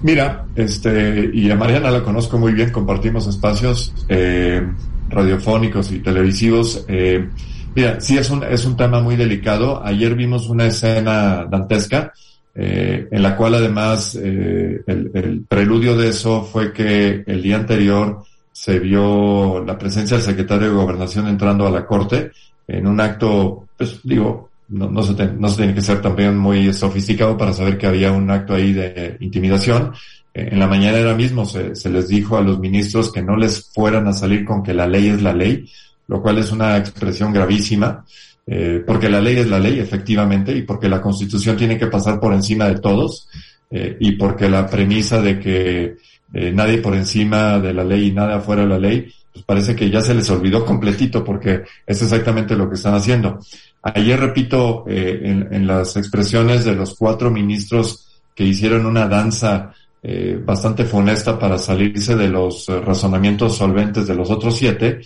Mira, 0.02 0.46
este, 0.54 1.30
y 1.32 1.50
a 1.50 1.56
Mariana 1.56 1.90
la 1.90 2.04
conozco 2.04 2.38
muy 2.38 2.52
bien, 2.52 2.70
compartimos 2.70 3.26
espacios 3.26 3.92
eh, 4.08 4.62
radiofónicos 5.08 5.90
y 5.90 5.98
televisivos. 5.98 6.84
Eh, 6.86 7.28
mira, 7.74 8.00
sí 8.00 8.16
es 8.16 8.30
un, 8.30 8.44
es 8.44 8.64
un 8.64 8.76
tema 8.76 9.00
muy 9.00 9.16
delicado. 9.16 9.84
Ayer 9.84 10.14
vimos 10.14 10.48
una 10.48 10.66
escena 10.66 11.44
dantesca, 11.50 12.12
eh, 12.54 13.08
en 13.10 13.22
la 13.22 13.36
cual 13.36 13.54
además 13.54 14.14
el, 14.14 14.84
el, 14.86 15.44
preludio 15.48 15.96
de 15.96 16.08
eso 16.08 16.44
fue 16.44 16.72
que 16.72 17.24
el 17.26 17.42
día 17.42 17.56
anterior 17.56 18.22
se 18.52 18.78
vio 18.78 19.64
la 19.64 19.78
presencia 19.78 20.16
del 20.16 20.26
secretario 20.26 20.68
de 20.68 20.74
Gobernación 20.74 21.26
entrando 21.26 21.66
a 21.66 21.70
la 21.70 21.86
corte 21.86 22.30
en 22.68 22.86
un 22.86 23.00
acto, 23.00 23.66
pues 23.76 24.00
digo, 24.04 24.47
no, 24.68 25.02
se 25.02 25.14
no 25.32 25.48
se 25.48 25.56
tiene 25.56 25.74
que 25.74 25.82
ser 25.82 26.02
también 26.02 26.36
muy 26.36 26.72
sofisticado 26.72 27.36
para 27.36 27.52
saber 27.52 27.78
que 27.78 27.86
había 27.86 28.12
un 28.12 28.30
acto 28.30 28.54
ahí 28.54 28.72
de 28.72 29.16
intimidación. 29.20 29.92
Eh, 30.34 30.50
en 30.52 30.58
la 30.58 30.66
mañana 30.66 30.98
era 30.98 31.14
mismo 31.14 31.46
se, 31.46 31.74
se, 31.74 31.90
les 31.90 32.08
dijo 32.08 32.36
a 32.36 32.42
los 32.42 32.58
ministros 32.58 33.10
que 33.10 33.22
no 33.22 33.36
les 33.36 33.70
fueran 33.72 34.06
a 34.06 34.12
salir 34.12 34.44
con 34.44 34.62
que 34.62 34.74
la 34.74 34.86
ley 34.86 35.08
es 35.08 35.22
la 35.22 35.32
ley, 35.32 35.68
lo 36.06 36.20
cual 36.20 36.38
es 36.38 36.52
una 36.52 36.76
expresión 36.76 37.32
gravísima, 37.32 38.04
eh, 38.46 38.82
porque 38.86 39.08
la 39.08 39.20
ley 39.20 39.36
es 39.36 39.48
la 39.48 39.58
ley, 39.58 39.78
efectivamente, 39.78 40.52
y 40.52 40.62
porque 40.62 40.88
la 40.88 41.00
constitución 41.00 41.56
tiene 41.56 41.78
que 41.78 41.86
pasar 41.86 42.20
por 42.20 42.32
encima 42.34 42.68
de 42.68 42.80
todos, 42.80 43.28
eh, 43.70 43.96
y 44.00 44.12
porque 44.12 44.48
la 44.48 44.66
premisa 44.66 45.20
de 45.20 45.38
que 45.38 45.96
nadie 46.30 46.76
por 46.76 46.94
encima 46.94 47.58
de 47.58 47.72
la 47.72 47.82
ley 47.84 48.08
y 48.08 48.12
nada 48.12 48.36
afuera 48.36 48.62
de 48.62 48.68
la 48.68 48.78
ley, 48.78 49.10
pues 49.32 49.46
parece 49.46 49.74
que 49.74 49.88
ya 49.88 50.02
se 50.02 50.14
les 50.14 50.28
olvidó 50.28 50.64
completito, 50.64 51.24
porque 51.24 51.62
es 51.86 52.02
exactamente 52.02 52.54
lo 52.54 52.68
que 52.68 52.74
están 52.74 52.94
haciendo. 52.94 53.38
Ayer, 53.82 54.18
repito, 54.18 54.84
eh, 54.88 55.46
en, 55.50 55.66
las 55.66 55.96
expresiones 55.96 56.64
de 56.64 56.74
los 56.74 56.96
cuatro 56.96 57.30
ministros 57.30 58.20
que 58.34 58.44
hicieron 58.44 58.86
una 58.86 59.06
danza 59.06 59.72
eh, 60.02 60.40
bastante 60.44 60.84
funesta 60.84 61.38
para 61.38 61.58
salirse 61.58 62.16
de 62.16 62.28
los 62.28 62.68
eh, 62.68 62.80
razonamientos 62.80 63.56
solventes 63.56 64.06
de 64.06 64.14
los 64.14 64.30
otros 64.30 64.56
siete, 64.56 65.00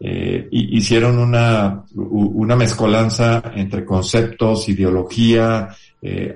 hicieron 0.00 1.18
una, 1.18 1.82
mezcolanza 2.56 3.42
entre 3.56 3.84
conceptos, 3.84 4.68
ideología, 4.68 5.70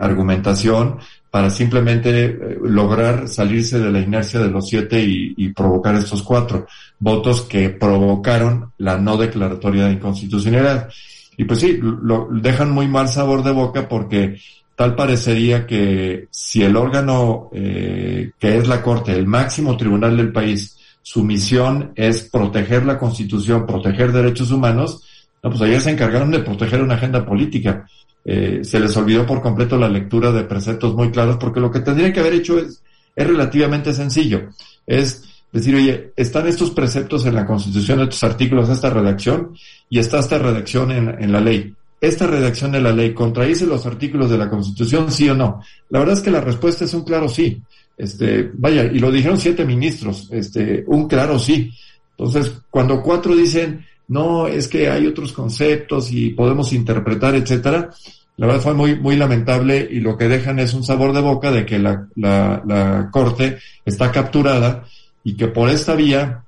argumentación, 0.01 0.99
para 1.31 1.49
simplemente 1.49 2.59
lograr 2.61 3.29
salirse 3.29 3.79
de 3.79 3.93
la 3.93 4.01
inercia 4.01 4.41
de 4.41 4.51
los 4.51 4.69
siete 4.69 5.01
y, 5.01 5.35
y, 5.37 5.53
provocar 5.53 5.95
estos 5.95 6.25
cuatro 6.25 6.67
votos 6.99 7.43
que 7.43 7.71
provocaron 7.71 8.73
la 8.79 8.99
no 8.99 9.17
declaratoria 9.17 9.85
de 9.85 9.93
inconstitucionalidad. 9.93 10.89
Y 11.37 11.45
pues 11.45 11.61
sí, 11.61 11.79
lo 11.81 12.29
dejan 12.31 12.71
muy 12.71 12.89
mal 12.89 13.09
sabor 13.09 13.43
de 13.43 13.53
boca 13.53 13.89
porque 13.89 14.39
tal 14.77 14.95
parecería 14.95 15.67
que 15.67 16.29
si 16.31 16.63
el 16.63 16.77
órgano 16.77 17.51
eh, 17.53 18.33
que 18.39 18.59
es 18.59 18.69
la 18.69 18.83
Corte, 18.83 19.13
el 19.13 19.27
máximo 19.27 19.77
tribunal 19.77 20.17
del 20.17 20.33
país, 20.33 20.79
su 21.03 21.25
misión 21.25 21.93
es 21.97 22.29
proteger 22.31 22.85
la 22.85 22.99
Constitución, 22.99 23.67
proteger 23.67 24.13
derechos 24.13 24.51
humanos, 24.51 25.05
no, 25.43 25.51
pues 25.51 25.63
ayer 25.63 25.81
se 25.81 25.91
encargaron 25.91 26.31
de 26.31 26.39
proteger 26.39 26.81
una 26.83 26.95
agenda 26.95 27.27
política. 27.27 27.87
Eh, 28.25 28.61
se 28.63 28.79
les 28.79 28.97
olvidó 28.97 29.27
por 29.27 29.43
completo 29.43 29.77
la 29.77 29.89
lectura 29.89 30.31
de 30.31 30.45
preceptos 30.45 30.95
muy 30.95 31.11
claros 31.11 31.37
porque 31.39 31.59
lo 31.59 31.73
que 31.73 31.81
tendrían 31.81 32.13
que 32.13 32.21
haber 32.21 32.35
hecho 32.35 32.59
es, 32.59 32.83
es 33.17 33.27
relativamente 33.27 33.93
sencillo. 33.93 34.51
Es 34.87 35.32
decir, 35.53 35.75
oye, 35.75 36.13
están 36.17 36.47
estos 36.49 36.71
preceptos 36.71 37.27
en 37.27 37.35
la 37.35 37.47
Constitución, 37.47 38.01
estos 38.01 38.25
artículos, 38.25 38.69
esta 38.69 38.91
redacción, 38.91 39.55
y 39.89 39.99
está 39.99 40.19
esta 40.19 40.39
redacción 40.39 40.91
en, 40.91 41.09
en 41.23 41.31
la 41.31 41.41
ley. 41.41 41.75
¿Esta 42.01 42.27
redacción 42.27 42.73
de 42.73 42.81
la 42.81 42.93
ley 42.93 43.15
contradice 43.15 43.65
los 43.67 43.87
artículos 43.87 44.29
de 44.31 44.39
la 44.39 44.51
Constitución, 44.51 45.13
sí 45.13 45.29
o 45.29 45.35
no? 45.35 45.61
La 45.91 46.01
verdad 46.01 46.17
es 46.17 46.23
que 46.23 46.33
la 46.33 46.41
respuesta 46.41 46.85
es 46.85 46.95
un 46.95 47.05
claro 47.05 47.29
sí. 47.29 47.63
Este, 47.97 48.51
vaya, 48.55 48.85
y 48.85 48.99
lo 48.99 49.13
dijeron 49.13 49.39
siete 49.39 49.65
ministros, 49.65 50.29
este, 50.33 50.83
un 50.89 51.07
claro 51.07 51.39
sí. 51.39 51.71
Entonces, 52.17 52.53
cuando 52.71 53.03
cuatro 53.03 53.37
dicen, 53.37 53.87
no, 54.09 54.49
es 54.49 54.67
que 54.67 54.91
hay 54.91 55.07
otros 55.07 55.33
conceptos 55.33 56.11
y 56.11 56.31
podemos 56.31 56.73
interpretar, 56.73 57.35
etcétera, 57.35 57.91
la 58.37 58.47
verdad 58.47 58.63
fue 58.63 58.75
muy, 58.75 58.99
muy 58.99 59.15
lamentable 59.17 59.87
y 59.91 60.01
lo 60.01 60.17
que 60.17 60.29
dejan 60.29 60.59
es 60.59 60.75
un 60.75 60.83
sabor 60.83 61.13
de 61.13 61.21
boca 61.21 61.53
de 61.53 61.65
que 61.65 61.79
la, 61.79 62.09
la, 62.17 62.63
la 62.67 63.11
Corte 63.13 63.59
está 63.85 64.11
capturada 64.11 64.85
y 65.25 65.37
que 65.37 65.49
por 65.49 65.69
esta 65.69 65.95
vía, 65.95 66.45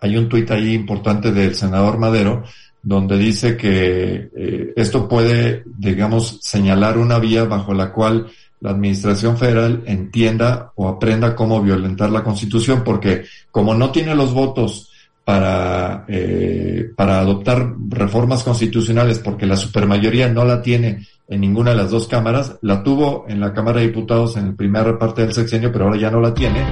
hay 0.00 0.16
un 0.16 0.28
tuit 0.28 0.50
ahí 0.50 0.74
importante 0.74 1.32
del 1.32 1.54
senador 1.54 1.98
Madero, 1.98 2.44
donde 2.82 3.16
dice 3.16 3.56
que 3.56 4.30
eh, 4.36 4.72
esto 4.76 5.08
puede, 5.08 5.62
digamos, 5.78 6.38
señalar 6.42 6.98
una 6.98 7.18
vía 7.18 7.44
bajo 7.44 7.72
la 7.72 7.92
cual 7.92 8.26
la 8.60 8.70
Administración 8.70 9.36
Federal 9.38 9.82
entienda 9.86 10.72
o 10.74 10.88
aprenda 10.88 11.34
cómo 11.34 11.62
violentar 11.62 12.10
la 12.10 12.22
Constitución, 12.22 12.82
porque 12.84 13.24
como 13.50 13.74
no 13.74 13.90
tiene 13.90 14.14
los 14.14 14.34
votos 14.34 14.90
para, 15.24 16.04
eh, 16.08 16.90
para 16.94 17.20
adoptar 17.20 17.74
reformas 17.88 18.42
constitucionales, 18.42 19.18
porque 19.18 19.46
la 19.46 19.56
supermayoría 19.56 20.28
no 20.28 20.44
la 20.44 20.60
tiene 20.60 21.06
en 21.28 21.40
ninguna 21.40 21.70
de 21.70 21.76
las 21.76 21.90
dos 21.90 22.06
cámaras, 22.06 22.58
la 22.60 22.82
tuvo 22.82 23.24
en 23.28 23.40
la 23.40 23.54
Cámara 23.54 23.80
de 23.80 23.86
Diputados 23.86 24.36
en 24.36 24.48
la 24.48 24.56
primera 24.56 24.98
parte 24.98 25.22
del 25.22 25.32
sexenio, 25.32 25.72
pero 25.72 25.86
ahora 25.86 25.98
ya 25.98 26.10
no 26.10 26.20
la 26.20 26.34
tiene 26.34 26.62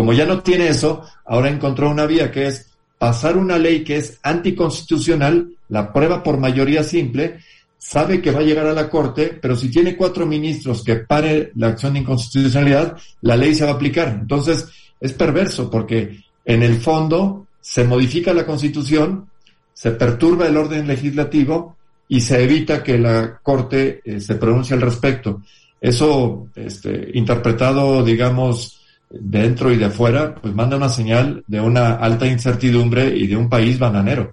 como 0.00 0.14
ya 0.14 0.24
no 0.24 0.40
tiene 0.40 0.68
eso, 0.68 1.04
ahora 1.26 1.50
encontró 1.50 1.90
una 1.90 2.06
vía 2.06 2.32
que 2.32 2.46
es 2.46 2.70
pasar 2.96 3.36
una 3.36 3.58
ley 3.58 3.84
que 3.84 3.98
es 3.98 4.18
anticonstitucional, 4.22 5.50
la 5.68 5.92
prueba 5.92 6.22
por 6.22 6.38
mayoría 6.38 6.82
simple, 6.82 7.40
sabe 7.76 8.22
que 8.22 8.30
va 8.30 8.40
a 8.40 8.44
llegar 8.44 8.66
a 8.66 8.72
la 8.72 8.88
Corte, 8.88 9.38
pero 9.42 9.54
si 9.54 9.70
tiene 9.70 9.98
cuatro 9.98 10.24
ministros 10.24 10.82
que 10.82 10.96
pare 10.96 11.52
la 11.56 11.66
acción 11.66 11.92
de 11.92 11.98
inconstitucionalidad, 11.98 12.96
la 13.20 13.36
ley 13.36 13.54
se 13.54 13.64
va 13.64 13.72
a 13.72 13.74
aplicar. 13.74 14.08
Entonces, 14.22 14.68
es 14.98 15.12
perverso 15.12 15.70
porque 15.70 16.24
en 16.46 16.62
el 16.62 16.80
fondo 16.80 17.48
se 17.60 17.84
modifica 17.84 18.32
la 18.32 18.46
Constitución, 18.46 19.28
se 19.74 19.90
perturba 19.90 20.46
el 20.46 20.56
orden 20.56 20.86
legislativo 20.86 21.76
y 22.08 22.22
se 22.22 22.42
evita 22.42 22.82
que 22.82 22.96
la 22.96 23.38
Corte 23.42 24.00
eh, 24.02 24.18
se 24.18 24.36
pronuncie 24.36 24.74
al 24.74 24.80
respecto. 24.80 25.42
Eso, 25.78 26.46
este, 26.54 27.10
interpretado, 27.12 28.02
digamos, 28.02 28.79
dentro 29.10 29.72
y 29.72 29.76
de 29.76 29.86
afuera, 29.86 30.36
pues 30.36 30.54
manda 30.54 30.76
una 30.76 30.88
señal 30.88 31.42
de 31.48 31.60
una 31.60 31.94
alta 31.94 32.26
incertidumbre 32.26 33.16
y 33.16 33.26
de 33.26 33.36
un 33.36 33.48
país 33.48 33.78
bananero. 33.78 34.32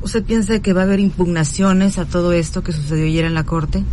¿Usted 0.00 0.24
piensa 0.24 0.60
que 0.60 0.72
va 0.72 0.80
a 0.80 0.84
haber 0.84 0.98
impugnaciones 0.98 1.98
a 1.98 2.06
todo 2.06 2.32
esto 2.32 2.62
que 2.62 2.72
sucedió 2.72 3.04
ayer 3.04 3.24
en 3.24 3.34
la 3.34 3.44
Corte? 3.44 3.84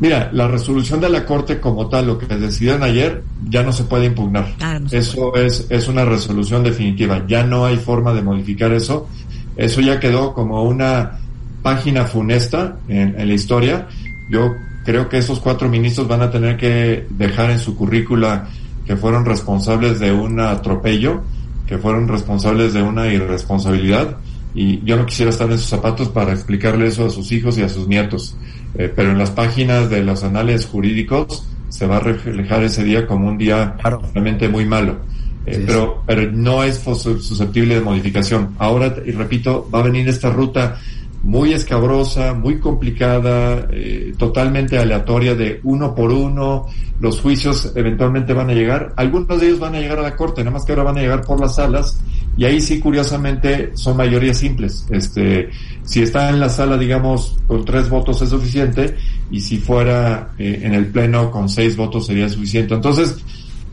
Mira, 0.00 0.30
la 0.32 0.48
resolución 0.48 1.00
de 1.00 1.08
la 1.08 1.24
Corte 1.24 1.60
como 1.60 1.88
tal, 1.88 2.06
lo 2.06 2.18
que 2.18 2.26
decidieron 2.26 2.82
ayer, 2.82 3.22
ya 3.48 3.62
no 3.62 3.72
se 3.72 3.84
puede 3.84 4.06
impugnar. 4.06 4.54
Ah, 4.60 4.78
no 4.78 4.88
eso 4.90 5.30
puede. 5.30 5.46
es, 5.46 5.66
es 5.70 5.88
una 5.88 6.04
resolución 6.04 6.64
definitiva. 6.64 7.24
Ya 7.26 7.44
no 7.44 7.64
hay 7.64 7.76
forma 7.76 8.12
de 8.12 8.22
modificar 8.22 8.72
eso. 8.72 9.08
Eso 9.56 9.80
ya 9.80 10.00
quedó 10.00 10.34
como 10.34 10.64
una 10.64 11.18
página 11.62 12.04
funesta 12.04 12.76
en, 12.88 13.18
en 13.18 13.28
la 13.28 13.34
historia. 13.34 13.88
Yo 14.30 14.52
creo 14.86 15.08
que 15.08 15.18
esos 15.18 15.40
cuatro 15.40 15.68
ministros 15.68 16.06
van 16.06 16.22
a 16.22 16.30
tener 16.30 16.56
que 16.56 17.06
dejar 17.10 17.50
en 17.50 17.58
su 17.58 17.76
currícula 17.76 18.46
que 18.86 18.96
fueron 18.96 19.24
responsables 19.24 19.98
de 19.98 20.12
un 20.12 20.38
atropello, 20.38 21.22
que 21.66 21.76
fueron 21.76 22.06
responsables 22.06 22.72
de 22.72 22.82
una 22.82 23.08
irresponsabilidad. 23.12 24.18
Y 24.54 24.82
yo 24.84 24.96
no 24.96 25.04
quisiera 25.04 25.30
estar 25.30 25.50
en 25.50 25.58
sus 25.58 25.66
zapatos 25.66 26.08
para 26.08 26.32
explicarle 26.32 26.86
eso 26.86 27.04
a 27.04 27.10
sus 27.10 27.32
hijos 27.32 27.58
y 27.58 27.62
a 27.62 27.68
sus 27.68 27.88
nietos. 27.88 28.36
Eh, 28.78 28.90
pero 28.94 29.10
en 29.10 29.18
las 29.18 29.32
páginas 29.32 29.90
de 29.90 30.04
los 30.04 30.22
anales 30.22 30.66
jurídicos 30.66 31.44
se 31.68 31.86
va 31.86 31.96
a 31.96 32.00
reflejar 32.00 32.62
ese 32.62 32.84
día 32.84 33.08
como 33.08 33.26
un 33.28 33.36
día 33.36 33.74
realmente 33.82 34.48
muy 34.48 34.64
malo. 34.64 34.98
Eh, 35.46 35.64
pero, 35.66 36.02
pero 36.06 36.30
no 36.30 36.62
es 36.62 36.76
susceptible 36.78 37.74
de 37.74 37.80
modificación. 37.80 38.54
Ahora, 38.58 38.94
y 39.04 39.10
repito, 39.10 39.68
va 39.74 39.80
a 39.80 39.82
venir 39.82 40.08
esta 40.08 40.30
ruta 40.30 40.78
muy 41.26 41.52
escabrosa, 41.52 42.34
muy 42.34 42.60
complicada, 42.60 43.66
eh, 43.72 44.14
totalmente 44.16 44.78
aleatoria 44.78 45.34
de 45.34 45.60
uno 45.64 45.92
por 45.92 46.12
uno. 46.12 46.66
Los 47.00 47.20
juicios 47.20 47.72
eventualmente 47.74 48.32
van 48.32 48.48
a 48.48 48.54
llegar. 48.54 48.94
Algunos 48.96 49.40
de 49.40 49.48
ellos 49.48 49.58
van 49.58 49.74
a 49.74 49.80
llegar 49.80 49.98
a 49.98 50.02
la 50.02 50.14
corte, 50.14 50.42
nada 50.42 50.52
más 50.52 50.64
que 50.64 50.70
ahora 50.70 50.84
van 50.84 50.98
a 50.98 51.00
llegar 51.00 51.22
por 51.22 51.40
las 51.40 51.56
salas. 51.56 52.00
Y 52.36 52.44
ahí 52.44 52.60
sí, 52.60 52.78
curiosamente, 52.78 53.72
son 53.74 53.96
mayorías 53.96 54.38
simples. 54.38 54.86
Este, 54.88 55.50
si 55.82 56.02
está 56.02 56.30
en 56.30 56.38
la 56.38 56.48
sala, 56.48 56.78
digamos, 56.78 57.36
con 57.48 57.64
tres 57.64 57.88
votos 57.88 58.22
es 58.22 58.28
suficiente. 58.28 58.94
Y 59.28 59.40
si 59.40 59.58
fuera 59.58 60.30
eh, 60.38 60.60
en 60.62 60.74
el 60.74 60.86
pleno 60.86 61.32
con 61.32 61.48
seis 61.48 61.76
votos 61.76 62.06
sería 62.06 62.28
suficiente. 62.28 62.74
Entonces, 62.74 63.16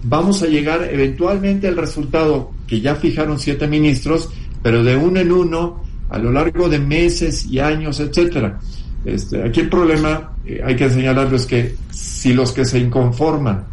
vamos 0.01 0.41
a 0.41 0.47
llegar 0.47 0.89
eventualmente 0.91 1.67
al 1.67 1.77
resultado 1.77 2.49
que 2.65 2.81
ya 2.81 2.95
fijaron 2.95 3.37
siete 3.37 3.67
ministros, 3.67 4.29
pero 4.63 4.83
de 4.83 4.97
uno 4.97 5.19
en 5.19 5.31
uno 5.31 5.92
a 6.09 6.17
lo 6.17 6.31
largo 6.31 6.69
de 6.69 6.79
meses 6.79 7.45
y 7.45 7.59
años, 7.59 7.99
etcétera. 7.99 8.59
Este, 9.05 9.43
aquí 9.43 9.61
el 9.61 9.69
problema, 9.69 10.33
eh, 10.45 10.61
hay 10.63 10.75
que 10.75 10.89
señalarlo, 10.89 11.35
es 11.35 11.45
que 11.45 11.75
si 11.91 12.33
los 12.33 12.51
que 12.51 12.65
se 12.65 12.79
inconforman 12.79 13.65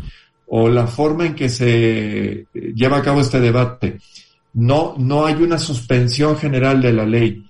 o 0.46 0.68
la 0.68 0.86
forma 0.86 1.26
en 1.26 1.34
que 1.34 1.48
se 1.48 2.30
eh, 2.30 2.46
lleva 2.74 2.98
a 2.98 3.02
cabo 3.02 3.20
este 3.20 3.40
debate, 3.40 3.98
no, 4.54 4.94
no 4.98 5.26
hay 5.26 5.34
una 5.34 5.58
suspensión 5.58 6.36
general 6.36 6.82
de 6.82 6.92
la 6.92 7.06
ley 7.06 7.44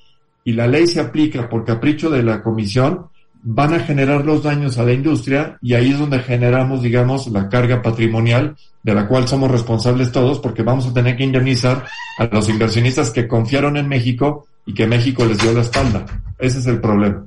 y 0.44 0.52
la 0.52 0.66
ley 0.66 0.86
se 0.86 1.00
aplica 1.00 1.48
por 1.48 1.64
capricho 1.64 2.10
de 2.10 2.22
la 2.22 2.42
comisión, 2.42 3.06
van 3.42 3.72
a 3.72 3.80
generar 3.80 4.24
los 4.24 4.42
daños 4.42 4.78
a 4.78 4.84
la 4.84 4.92
industria 4.92 5.58
y 5.62 5.74
ahí 5.74 5.92
es 5.92 5.98
donde 5.98 6.18
generamos, 6.20 6.82
digamos, 6.82 7.26
la 7.28 7.48
carga 7.48 7.80
patrimonial 7.82 8.56
de 8.82 8.94
la 8.94 9.06
cual 9.06 9.28
somos 9.28 9.50
responsables 9.50 10.12
todos 10.12 10.38
porque 10.38 10.62
vamos 10.62 10.86
a 10.86 10.92
tener 10.92 11.16
que 11.16 11.24
indemnizar 11.24 11.86
a 12.18 12.24
los 12.26 12.48
inversionistas 12.48 13.10
que 13.10 13.28
confiaron 13.28 13.76
en 13.76 13.88
México 13.88 14.46
y 14.66 14.74
que 14.74 14.86
México 14.86 15.24
les 15.24 15.38
dio 15.38 15.52
la 15.52 15.62
espalda. 15.62 16.06
Ese 16.38 16.58
es 16.58 16.66
el 16.66 16.80
problema. 16.80 17.26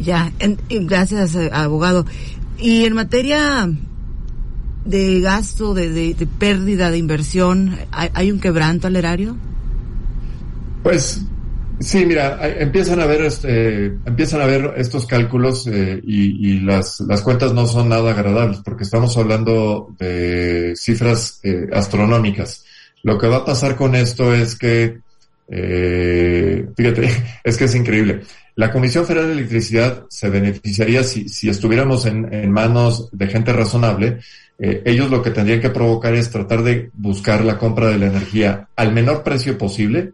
Ya, 0.00 0.32
gracias, 0.68 1.34
eh, 1.34 1.50
abogado. 1.52 2.04
Y 2.58 2.84
en 2.84 2.94
materia 2.94 3.68
de 4.84 5.20
gasto, 5.20 5.74
de, 5.74 6.14
de, 6.14 6.26
pérdida 6.26 6.90
de 6.90 6.98
inversión, 6.98 7.76
¿hay, 7.90 8.30
un 8.30 8.40
quebranto 8.40 8.86
al 8.86 8.96
erario? 8.96 9.36
Pues 10.82 11.22
sí, 11.80 12.04
mira, 12.04 12.38
empiezan 12.58 13.00
a 13.00 13.06
ver 13.06 13.22
este, 13.22 13.86
empiezan 14.04 14.42
a 14.42 14.46
ver 14.46 14.74
estos 14.76 15.06
cálculos 15.06 15.66
eh, 15.66 16.00
y, 16.04 16.60
las, 16.60 17.00
las 17.00 17.22
cuentas 17.22 17.54
no 17.54 17.66
son 17.66 17.88
nada 17.88 18.10
agradables 18.10 18.60
porque 18.64 18.84
estamos 18.84 19.16
hablando 19.16 19.94
de 19.98 20.74
cifras 20.76 21.40
eh, 21.42 21.68
astronómicas. 21.72 22.64
Lo 23.04 23.18
que 23.18 23.28
va 23.28 23.36
a 23.36 23.44
pasar 23.44 23.76
con 23.76 23.94
esto 23.94 24.34
es 24.34 24.56
que, 24.56 24.98
eh, 25.48 26.66
fíjate, 26.76 27.08
es 27.44 27.56
que 27.56 27.64
es 27.64 27.74
increíble. 27.74 28.22
La 28.56 28.72
Comisión 28.72 29.04
Federal 29.04 29.28
de 29.28 29.34
Electricidad 29.34 30.04
se 30.08 30.30
beneficiaría 30.30 31.04
si, 31.04 31.28
si 31.28 31.48
estuviéramos 31.48 32.06
en, 32.06 32.32
en, 32.32 32.50
manos 32.50 33.08
de 33.12 33.26
gente 33.26 33.52
razonable. 33.52 34.20
Eh, 34.58 34.82
ellos 34.86 35.10
lo 35.10 35.22
que 35.22 35.30
tendrían 35.30 35.60
que 35.60 35.70
provocar 35.70 36.14
es 36.14 36.30
tratar 36.30 36.62
de 36.62 36.90
buscar 36.94 37.44
la 37.44 37.58
compra 37.58 37.88
de 37.88 37.98
la 37.98 38.06
energía 38.06 38.68
al 38.74 38.92
menor 38.92 39.22
precio 39.22 39.58
posible 39.58 40.12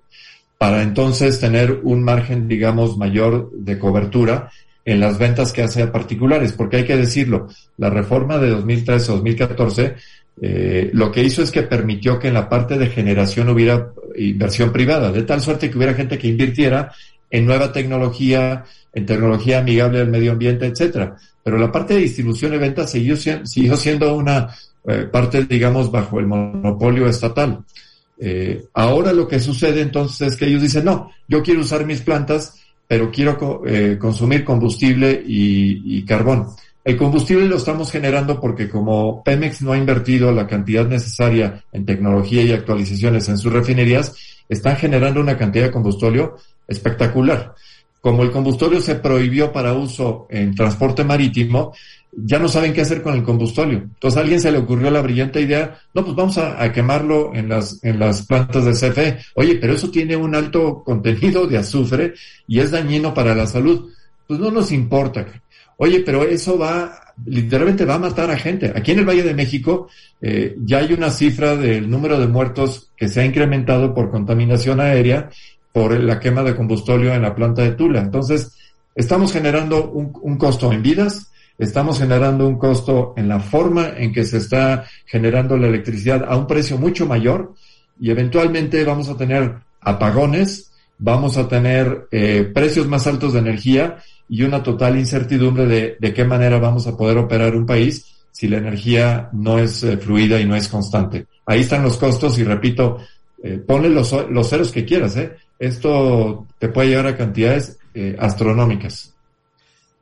para 0.59 0.82
entonces 0.82 1.38
tener 1.38 1.80
un 1.85 2.02
margen, 2.02 2.49
digamos, 2.49 2.99
mayor 2.99 3.50
de 3.52 3.78
cobertura 3.78 4.50
en 4.85 4.99
las 4.99 5.18
ventas 5.18 5.52
que 5.52 5.62
hace 5.62 5.82
a 5.82 5.92
particulares, 5.92 6.52
porque 6.52 6.78
hay 6.78 6.85
que 6.85 6.97
decirlo, 6.97 7.49
la 7.76 7.90
reforma 7.90 8.38
de 8.38 8.52
2013-2014 8.56 9.94
eh, 10.42 10.90
lo 10.94 11.12
que 11.12 11.23
hizo 11.23 11.42
es 11.42 11.50
que 11.50 11.62
permitió 11.62 12.18
que 12.18 12.28
en 12.28 12.35
la 12.35 12.49
parte 12.49 12.78
de 12.78 12.88
generación 12.88 13.50
hubiera 13.50 13.92
inversión 14.16 14.73
privada, 14.73 15.12
de 15.12 15.23
tal 15.23 15.40
suerte 15.40 15.70
que 15.70 15.76
hubiera 15.76 15.94
gente 15.94 16.18
que 16.18 16.28
invirtiera 16.28 16.92
en 17.30 17.47
nueva 17.47 17.73
tecnología, 17.73 18.64
en 18.92 19.06
tecnología 19.06 19.59
amigable 19.59 20.00
al 20.00 20.09
medio 20.09 20.33
ambiente, 20.33 20.66
etcétera. 20.66 21.16
Pero 21.42 21.59
la 21.59 21.70
parte 21.70 21.94
de 21.94 22.00
distribución 22.00 22.55
y 22.55 22.59
venta 22.59 22.87
siguió, 22.87 23.16
siguió 23.16 23.76
siendo 23.76 24.14
una 24.16 24.48
eh, 24.87 25.09
parte, 25.11 25.44
digamos, 25.44 25.90
bajo 25.90 26.18
el 26.18 26.26
monopolio 26.26 27.07
estatal. 27.07 27.62
Eh, 28.18 28.64
ahora 28.74 29.12
lo 29.12 29.29
que 29.29 29.40
sucede 29.40 29.81
entonces 29.83 30.33
es 30.33 30.37
que 30.37 30.46
ellos 30.46 30.62
dicen, 30.62 30.85
no, 30.85 31.11
yo 31.29 31.42
quiero 31.42 31.61
usar 31.61 31.87
mis 31.87 32.00
plantas, 32.00 32.55
pero 32.87 33.11
quiero 33.11 33.62
eh, 33.66 33.96
consumir 33.98 34.44
combustible 34.44 35.22
y 35.24 36.03
carbón. 36.05 36.48
El 36.83 36.97
combustible 36.97 37.47
lo 37.47 37.57
estamos 37.57 37.93
generando 37.93 38.40
porque 38.40 38.69
como 38.69 39.23
Pemex 39.23 39.61
no 39.61 39.73
ha 39.73 39.79
invertido 39.79 40.33
la 40.33 40.47
cantidad 40.47 40.87
necesaria 40.87 41.62
en 41.73 41.85
tecnología 41.85 42.43
y 42.43 42.53
actualizaciones 42.53 43.29
en 43.29 43.37
sus 43.37 43.53
refinerías, 43.53 44.14
están 44.49 44.77
generando 44.77 45.21
una 45.21 45.37
cantidad 45.37 45.64
de 45.64 45.71
combustible 45.71 46.31
espectacular. 46.66 47.55
Como 48.01 48.23
el 48.23 48.31
combustible 48.31 48.81
se 48.81 48.95
prohibió 48.95 49.53
para 49.53 49.75
uso 49.75 50.27
en 50.31 50.55
transporte 50.55 51.05
marítimo, 51.05 51.75
ya 52.12 52.38
no 52.38 52.49
saben 52.49 52.73
qué 52.73 52.81
hacer 52.81 53.03
con 53.03 53.14
el 53.14 53.23
combustible. 53.23 53.75
Entonces 53.75 54.16
a 54.16 54.23
alguien 54.23 54.40
se 54.40 54.51
le 54.51 54.59
ocurrió 54.59 54.90
la 54.90 55.03
brillante 55.03 55.43
idea, 55.43 55.79
no, 55.93 56.03
pues 56.03 56.16
vamos 56.16 56.38
a, 56.38 56.62
a, 56.62 56.73
quemarlo 56.73 57.35
en 57.35 57.51
las, 57.51 57.85
en 57.85 57.99
las 57.99 58.27
plantas 58.27 58.64
de 58.64 58.73
CFE. 58.73 59.19
Oye, 59.35 59.57
pero 59.57 59.75
eso 59.75 59.90
tiene 59.90 60.16
un 60.16 60.35
alto 60.35 60.83
contenido 60.83 61.47
de 61.47 61.59
azufre 61.59 62.14
y 62.49 62.59
es 62.59 62.71
dañino 62.71 63.12
para 63.12 63.35
la 63.35 63.47
salud. 63.47 63.90
Pues 64.27 64.40
no 64.40 64.51
nos 64.51 64.73
importa. 64.73 65.27
Oye, 65.83 66.01
pero 66.01 66.25
eso 66.25 66.59
va, 66.59 67.14
literalmente 67.25 67.87
va 67.87 67.95
a 67.95 67.99
matar 67.99 68.31
a 68.31 68.37
gente. 68.37 68.71
Aquí 68.77 68.93
en 68.93 68.99
el 68.99 69.09
Valle 69.09 69.23
de 69.23 69.33
México 69.33 69.88
eh, 70.21 70.55
ya 70.62 70.81
hay 70.81 70.93
una 70.93 71.09
cifra 71.09 71.57
del 71.57 71.88
número 71.88 72.21
de 72.21 72.27
muertos 72.27 72.90
que 72.95 73.09
se 73.09 73.23
ha 73.23 73.25
incrementado 73.25 73.95
por 73.95 74.11
contaminación 74.11 74.79
aérea 74.79 75.31
por 75.73 75.99
la 75.99 76.21
quema 76.21 76.43
de 76.43 76.55
combustorio 76.55 77.14
en 77.14 77.23
la 77.23 77.35
planta 77.35 77.62
de 77.62 77.73
Tula. 77.73 78.01
Entonces, 78.01 78.59
estamos 78.95 79.33
generando 79.33 79.90
un, 79.90 80.12
un 80.21 80.37
costo 80.37 80.71
en 80.71 80.83
vidas, 80.83 81.33
estamos 81.57 81.99
generando 81.99 82.47
un 82.47 82.59
costo 82.59 83.14
en 83.16 83.27
la 83.27 83.40
forma 83.40 83.88
en 83.97 84.12
que 84.12 84.25
se 84.25 84.37
está 84.37 84.85
generando 85.07 85.57
la 85.57 85.69
electricidad 85.69 86.27
a 86.29 86.37
un 86.37 86.47
precio 86.47 86.77
mucho 86.77 87.07
mayor 87.07 87.55
y 87.99 88.11
eventualmente 88.11 88.85
vamos 88.85 89.09
a 89.09 89.16
tener 89.16 89.55
apagones, 89.81 90.73
vamos 90.99 91.38
a 91.38 91.49
tener 91.49 92.07
eh, 92.11 92.51
precios 92.53 92.87
más 92.87 93.07
altos 93.07 93.33
de 93.33 93.38
energía 93.38 93.97
y 94.31 94.45
una 94.45 94.62
total 94.62 94.97
incertidumbre 94.97 95.66
de, 95.66 95.97
de 95.99 96.14
qué 96.14 96.25
manera 96.25 96.59
vamos 96.59 96.87
a 96.87 96.97
poder 96.97 97.19
operar 97.19 97.55
un 97.57 97.66
país 97.66 98.07
si 98.31 98.47
la 98.49 98.59
energía 98.59 99.29
no 99.33 99.59
es 99.59 99.83
eh, 99.83 99.97
fluida 99.97 100.40
y 100.40 100.47
no 100.47 100.55
es 100.55 100.69
constante. 100.69 101.27
Ahí 101.45 101.61
están 101.61 101.83
los 101.83 101.97
costos 101.97 102.38
y 102.38 102.45
repito, 102.45 102.99
eh, 103.43 103.59
ponle 103.59 103.90
los, 103.90 104.14
los 104.31 104.49
ceros 104.49 104.71
que 104.71 104.85
quieras, 104.85 105.16
¿eh? 105.16 105.37
Esto 105.59 106.47
te 106.59 106.69
puede 106.69 106.90
llegar 106.90 107.09
a 107.09 107.16
cantidades 107.16 107.77
eh, 107.93 108.16
astronómicas. 108.19 109.12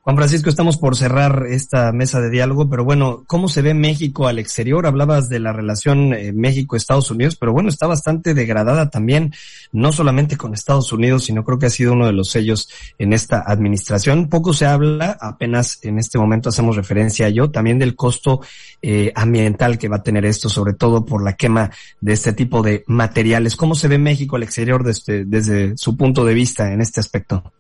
Juan 0.09 0.17
Francisco, 0.17 0.49
estamos 0.49 0.79
por 0.79 0.97
cerrar 0.97 1.45
esta 1.51 1.93
mesa 1.93 2.19
de 2.19 2.31
diálogo, 2.31 2.71
pero 2.71 2.83
bueno, 2.83 3.25
¿cómo 3.27 3.47
se 3.51 3.61
ve 3.61 3.75
México 3.75 4.27
al 4.27 4.39
exterior? 4.39 4.87
Hablabas 4.87 5.29
de 5.29 5.39
la 5.39 5.53
relación 5.53 6.15
eh, 6.15 6.33
México-Estados 6.33 7.11
Unidos, 7.11 7.37
pero 7.37 7.53
bueno, 7.53 7.69
está 7.69 7.87
bastante 7.87 8.33
degradada 8.33 8.89
también, 8.89 9.35
no 9.71 9.93
solamente 9.93 10.39
con 10.39 10.55
Estados 10.55 10.95
Unidos, 10.95 11.25
sino 11.25 11.45
creo 11.45 11.59
que 11.59 11.67
ha 11.67 11.71
sido 11.71 11.93
uno 11.93 12.07
de 12.07 12.15
los 12.15 12.31
sellos 12.31 12.71
en 12.99 13.13
esta 13.13 13.45
administración. 13.47 14.31
Poco 14.31 14.55
se 14.55 14.65
habla, 14.65 15.19
apenas 15.21 15.79
en 15.83 15.99
este 15.99 16.17
momento 16.17 16.49
hacemos 16.49 16.77
referencia 16.77 17.27
a 17.27 17.29
yo, 17.29 17.51
también 17.51 17.79
del 17.79 17.95
costo 17.95 18.41
eh, 18.81 19.13
ambiental 19.15 19.77
que 19.77 19.91
va 19.91 19.97
a 19.97 20.03
tener 20.03 20.25
esto, 20.25 20.49
sobre 20.49 20.73
todo 20.73 21.05
por 21.05 21.23
la 21.23 21.35
quema 21.35 21.71
de 22.01 22.15
este 22.15 22.33
tipo 22.33 22.63
de 22.63 22.83
materiales. 22.87 23.57
¿Cómo 23.57 23.75
se 23.75 23.89
ve 23.89 23.99
México 23.99 24.37
al 24.37 24.43
exterior 24.43 24.85
desde, 24.85 25.27
desde 25.27 25.77
su 25.77 25.99
punto 25.99 26.25
de 26.25 26.33
vista 26.33 26.73
en 26.73 26.81
este 26.81 26.99
aspecto? 26.99 27.53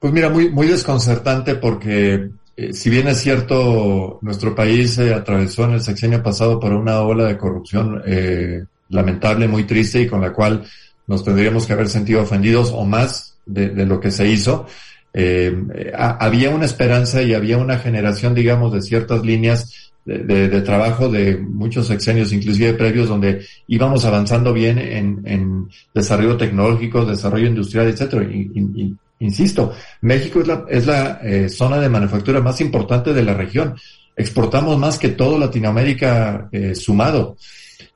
Pues 0.00 0.14
mira, 0.14 0.30
muy, 0.30 0.48
muy 0.48 0.66
desconcertante 0.66 1.56
porque 1.56 2.30
eh, 2.56 2.72
si 2.72 2.88
bien 2.88 3.06
es 3.06 3.18
cierto, 3.18 4.18
nuestro 4.22 4.54
país 4.54 4.94
se 4.94 5.12
atravesó 5.12 5.64
en 5.64 5.72
el 5.72 5.82
sexenio 5.82 6.22
pasado 6.22 6.58
por 6.58 6.72
una 6.72 7.00
ola 7.02 7.26
de 7.26 7.36
corrupción 7.36 8.02
eh, 8.06 8.64
lamentable, 8.88 9.46
muy 9.46 9.64
triste 9.64 10.00
y 10.00 10.06
con 10.06 10.22
la 10.22 10.32
cual 10.32 10.64
nos 11.06 11.22
tendríamos 11.22 11.66
que 11.66 11.74
haber 11.74 11.88
sentido 11.88 12.22
ofendidos 12.22 12.72
o 12.74 12.84
más 12.86 13.36
de, 13.44 13.68
de 13.68 13.84
lo 13.84 14.00
que 14.00 14.10
se 14.10 14.26
hizo. 14.26 14.66
Eh, 15.12 15.54
había 15.94 16.50
una 16.50 16.64
esperanza 16.64 17.22
y 17.22 17.34
había 17.34 17.58
una 17.58 17.78
generación, 17.78 18.34
digamos, 18.34 18.72
de 18.72 18.80
ciertas 18.80 19.22
líneas 19.22 19.92
de, 20.06 20.18
de, 20.20 20.48
de, 20.48 20.60
trabajo 20.62 21.10
de 21.10 21.36
muchos 21.36 21.88
sexenios, 21.88 22.32
inclusive 22.32 22.72
previos, 22.72 23.08
donde 23.08 23.44
íbamos 23.66 24.06
avanzando 24.06 24.54
bien 24.54 24.78
en, 24.78 25.20
en 25.26 25.68
desarrollo 25.92 26.38
tecnológico, 26.38 27.04
desarrollo 27.04 27.48
industrial, 27.48 27.88
etcétera. 27.88 28.24
Y, 28.24 28.96
Insisto, 29.20 29.74
México 30.00 30.40
es 30.40 30.46
la, 30.46 30.64
es 30.68 30.86
la 30.86 31.20
eh, 31.22 31.48
zona 31.50 31.78
de 31.78 31.90
manufactura 31.90 32.40
más 32.40 32.60
importante 32.62 33.12
de 33.12 33.22
la 33.22 33.34
región. 33.34 33.76
Exportamos 34.16 34.78
más 34.78 34.98
que 34.98 35.10
todo 35.10 35.38
Latinoamérica 35.38 36.48
eh, 36.50 36.74
sumado. 36.74 37.36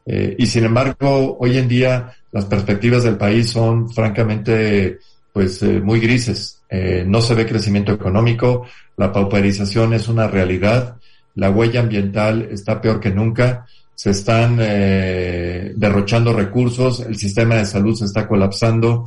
Eh, 0.04 0.36
y 0.38 0.46
sin 0.46 0.64
embargo, 0.64 1.38
hoy 1.40 1.56
en 1.56 1.66
día 1.66 2.12
las 2.30 2.44
perspectivas 2.44 3.04
del 3.04 3.16
país 3.16 3.48
son 3.48 3.90
francamente 3.90 4.98
pues 5.32 5.62
muy 5.62 5.98
grises. 5.98 6.60
No 7.06 7.20
se 7.20 7.34
ve 7.34 7.46
crecimiento 7.46 7.92
económico, 7.92 8.66
la 8.96 9.12
pauperización 9.12 9.94
es 9.94 10.06
una 10.08 10.28
realidad, 10.28 10.96
la 11.34 11.50
huella 11.50 11.80
ambiental 11.80 12.48
está 12.52 12.80
peor 12.80 13.00
que 13.00 13.10
nunca. 13.10 13.66
se 13.96 14.10
están 14.10 14.56
derrochando 14.56 16.32
recursos, 16.32 17.00
el 17.00 17.16
sistema 17.16 17.56
de 17.56 17.66
salud 17.66 17.96
se 17.96 18.04
está 18.04 18.28
colapsando 18.28 19.06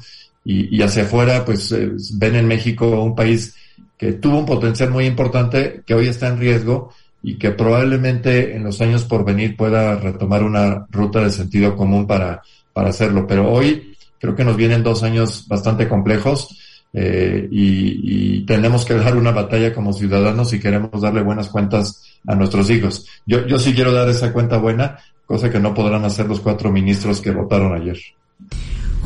y, 0.49 0.81
hacia 0.81 1.03
afuera, 1.03 1.43
pues 1.43 1.73
eh, 1.73 1.91
ven 2.13 2.35
en 2.35 2.47
México 2.47 3.01
un 3.01 3.13
país 3.13 3.53
que 3.97 4.13
tuvo 4.13 4.39
un 4.39 4.45
potencial 4.45 4.89
muy 4.91 5.05
importante, 5.05 5.83
que 5.85 5.93
hoy 5.93 6.07
está 6.07 6.29
en 6.29 6.39
riesgo 6.39 6.93
y 7.21 7.37
que 7.37 7.51
probablemente 7.51 8.55
en 8.55 8.63
los 8.63 8.79
años 8.79 9.03
por 9.03 9.25
venir 9.25 9.57
pueda 9.57 9.97
retomar 9.97 10.43
una 10.43 10.87
ruta 10.89 11.21
de 11.21 11.31
sentido 11.31 11.75
común 11.75 12.07
para, 12.07 12.41
para 12.71 12.89
hacerlo. 12.89 13.27
Pero 13.27 13.51
hoy 13.51 13.97
creo 14.21 14.35
que 14.35 14.45
nos 14.45 14.55
vienen 14.55 14.83
dos 14.83 15.03
años 15.03 15.45
bastante 15.49 15.89
complejos 15.89 16.57
eh, 16.93 17.45
y, 17.51 18.45
tenemos 18.45 18.85
que 18.85 18.93
dar 18.93 19.17
una 19.17 19.31
batalla 19.31 19.73
como 19.73 19.91
ciudadanos 19.91 20.51
si 20.51 20.61
queremos 20.61 21.01
darle 21.01 21.21
buenas 21.21 21.49
cuentas 21.49 22.05
a 22.25 22.35
nuestros 22.35 22.69
hijos. 22.69 23.05
Yo, 23.25 23.45
yo 23.45 23.59
sí 23.59 23.73
quiero 23.73 23.91
dar 23.91 24.07
esa 24.07 24.31
cuenta 24.31 24.57
buena, 24.57 24.97
cosa 25.25 25.51
que 25.51 25.59
no 25.59 25.73
podrán 25.73 26.05
hacer 26.05 26.27
los 26.27 26.39
cuatro 26.39 26.71
ministros 26.71 27.19
que 27.19 27.31
votaron 27.31 27.73
ayer. 27.75 27.97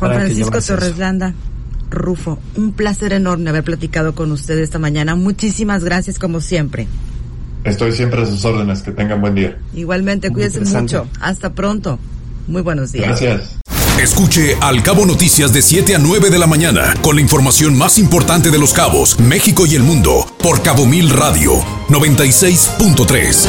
Juan 0.08 0.20
Francisco 0.20 0.60
Torres 0.60 0.98
Landa, 0.98 1.34
Rufo, 1.90 2.38
un 2.56 2.72
placer 2.72 3.12
enorme 3.12 3.50
haber 3.50 3.64
platicado 3.64 4.14
con 4.14 4.32
usted 4.32 4.58
esta 4.58 4.78
mañana. 4.78 5.14
Muchísimas 5.14 5.84
gracias 5.84 6.18
como 6.18 6.40
siempre. 6.40 6.88
Estoy 7.64 7.92
siempre 7.92 8.22
a 8.22 8.26
sus 8.26 8.44
órdenes. 8.44 8.82
Que 8.82 8.90
tengan 8.90 9.20
buen 9.20 9.34
día. 9.34 9.56
Igualmente, 9.74 10.30
cuídense 10.30 10.60
mucho. 10.60 11.06
Hasta 11.20 11.52
pronto. 11.52 11.98
Muy 12.48 12.62
buenos 12.62 12.90
días. 12.90 13.06
Gracias. 13.06 13.58
Escuche 14.00 14.56
Al 14.60 14.82
Cabo 14.82 15.06
Noticias 15.06 15.52
de 15.52 15.62
7 15.62 15.94
a 15.94 15.98
9 15.98 16.30
de 16.30 16.38
la 16.38 16.48
mañana 16.48 16.94
con 17.02 17.14
la 17.14 17.22
información 17.22 17.78
más 17.78 17.98
importante 17.98 18.50
de 18.50 18.58
los 18.58 18.72
cabos, 18.72 19.20
México 19.20 19.64
y 19.66 19.76
el 19.76 19.84
mundo 19.84 20.26
por 20.42 20.62
Cabo 20.62 20.86
Mil 20.86 21.10
Radio 21.10 21.52
96.3. 21.88 23.46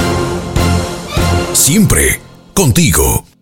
Siempre 1.54 2.20
contigo. 2.54 3.33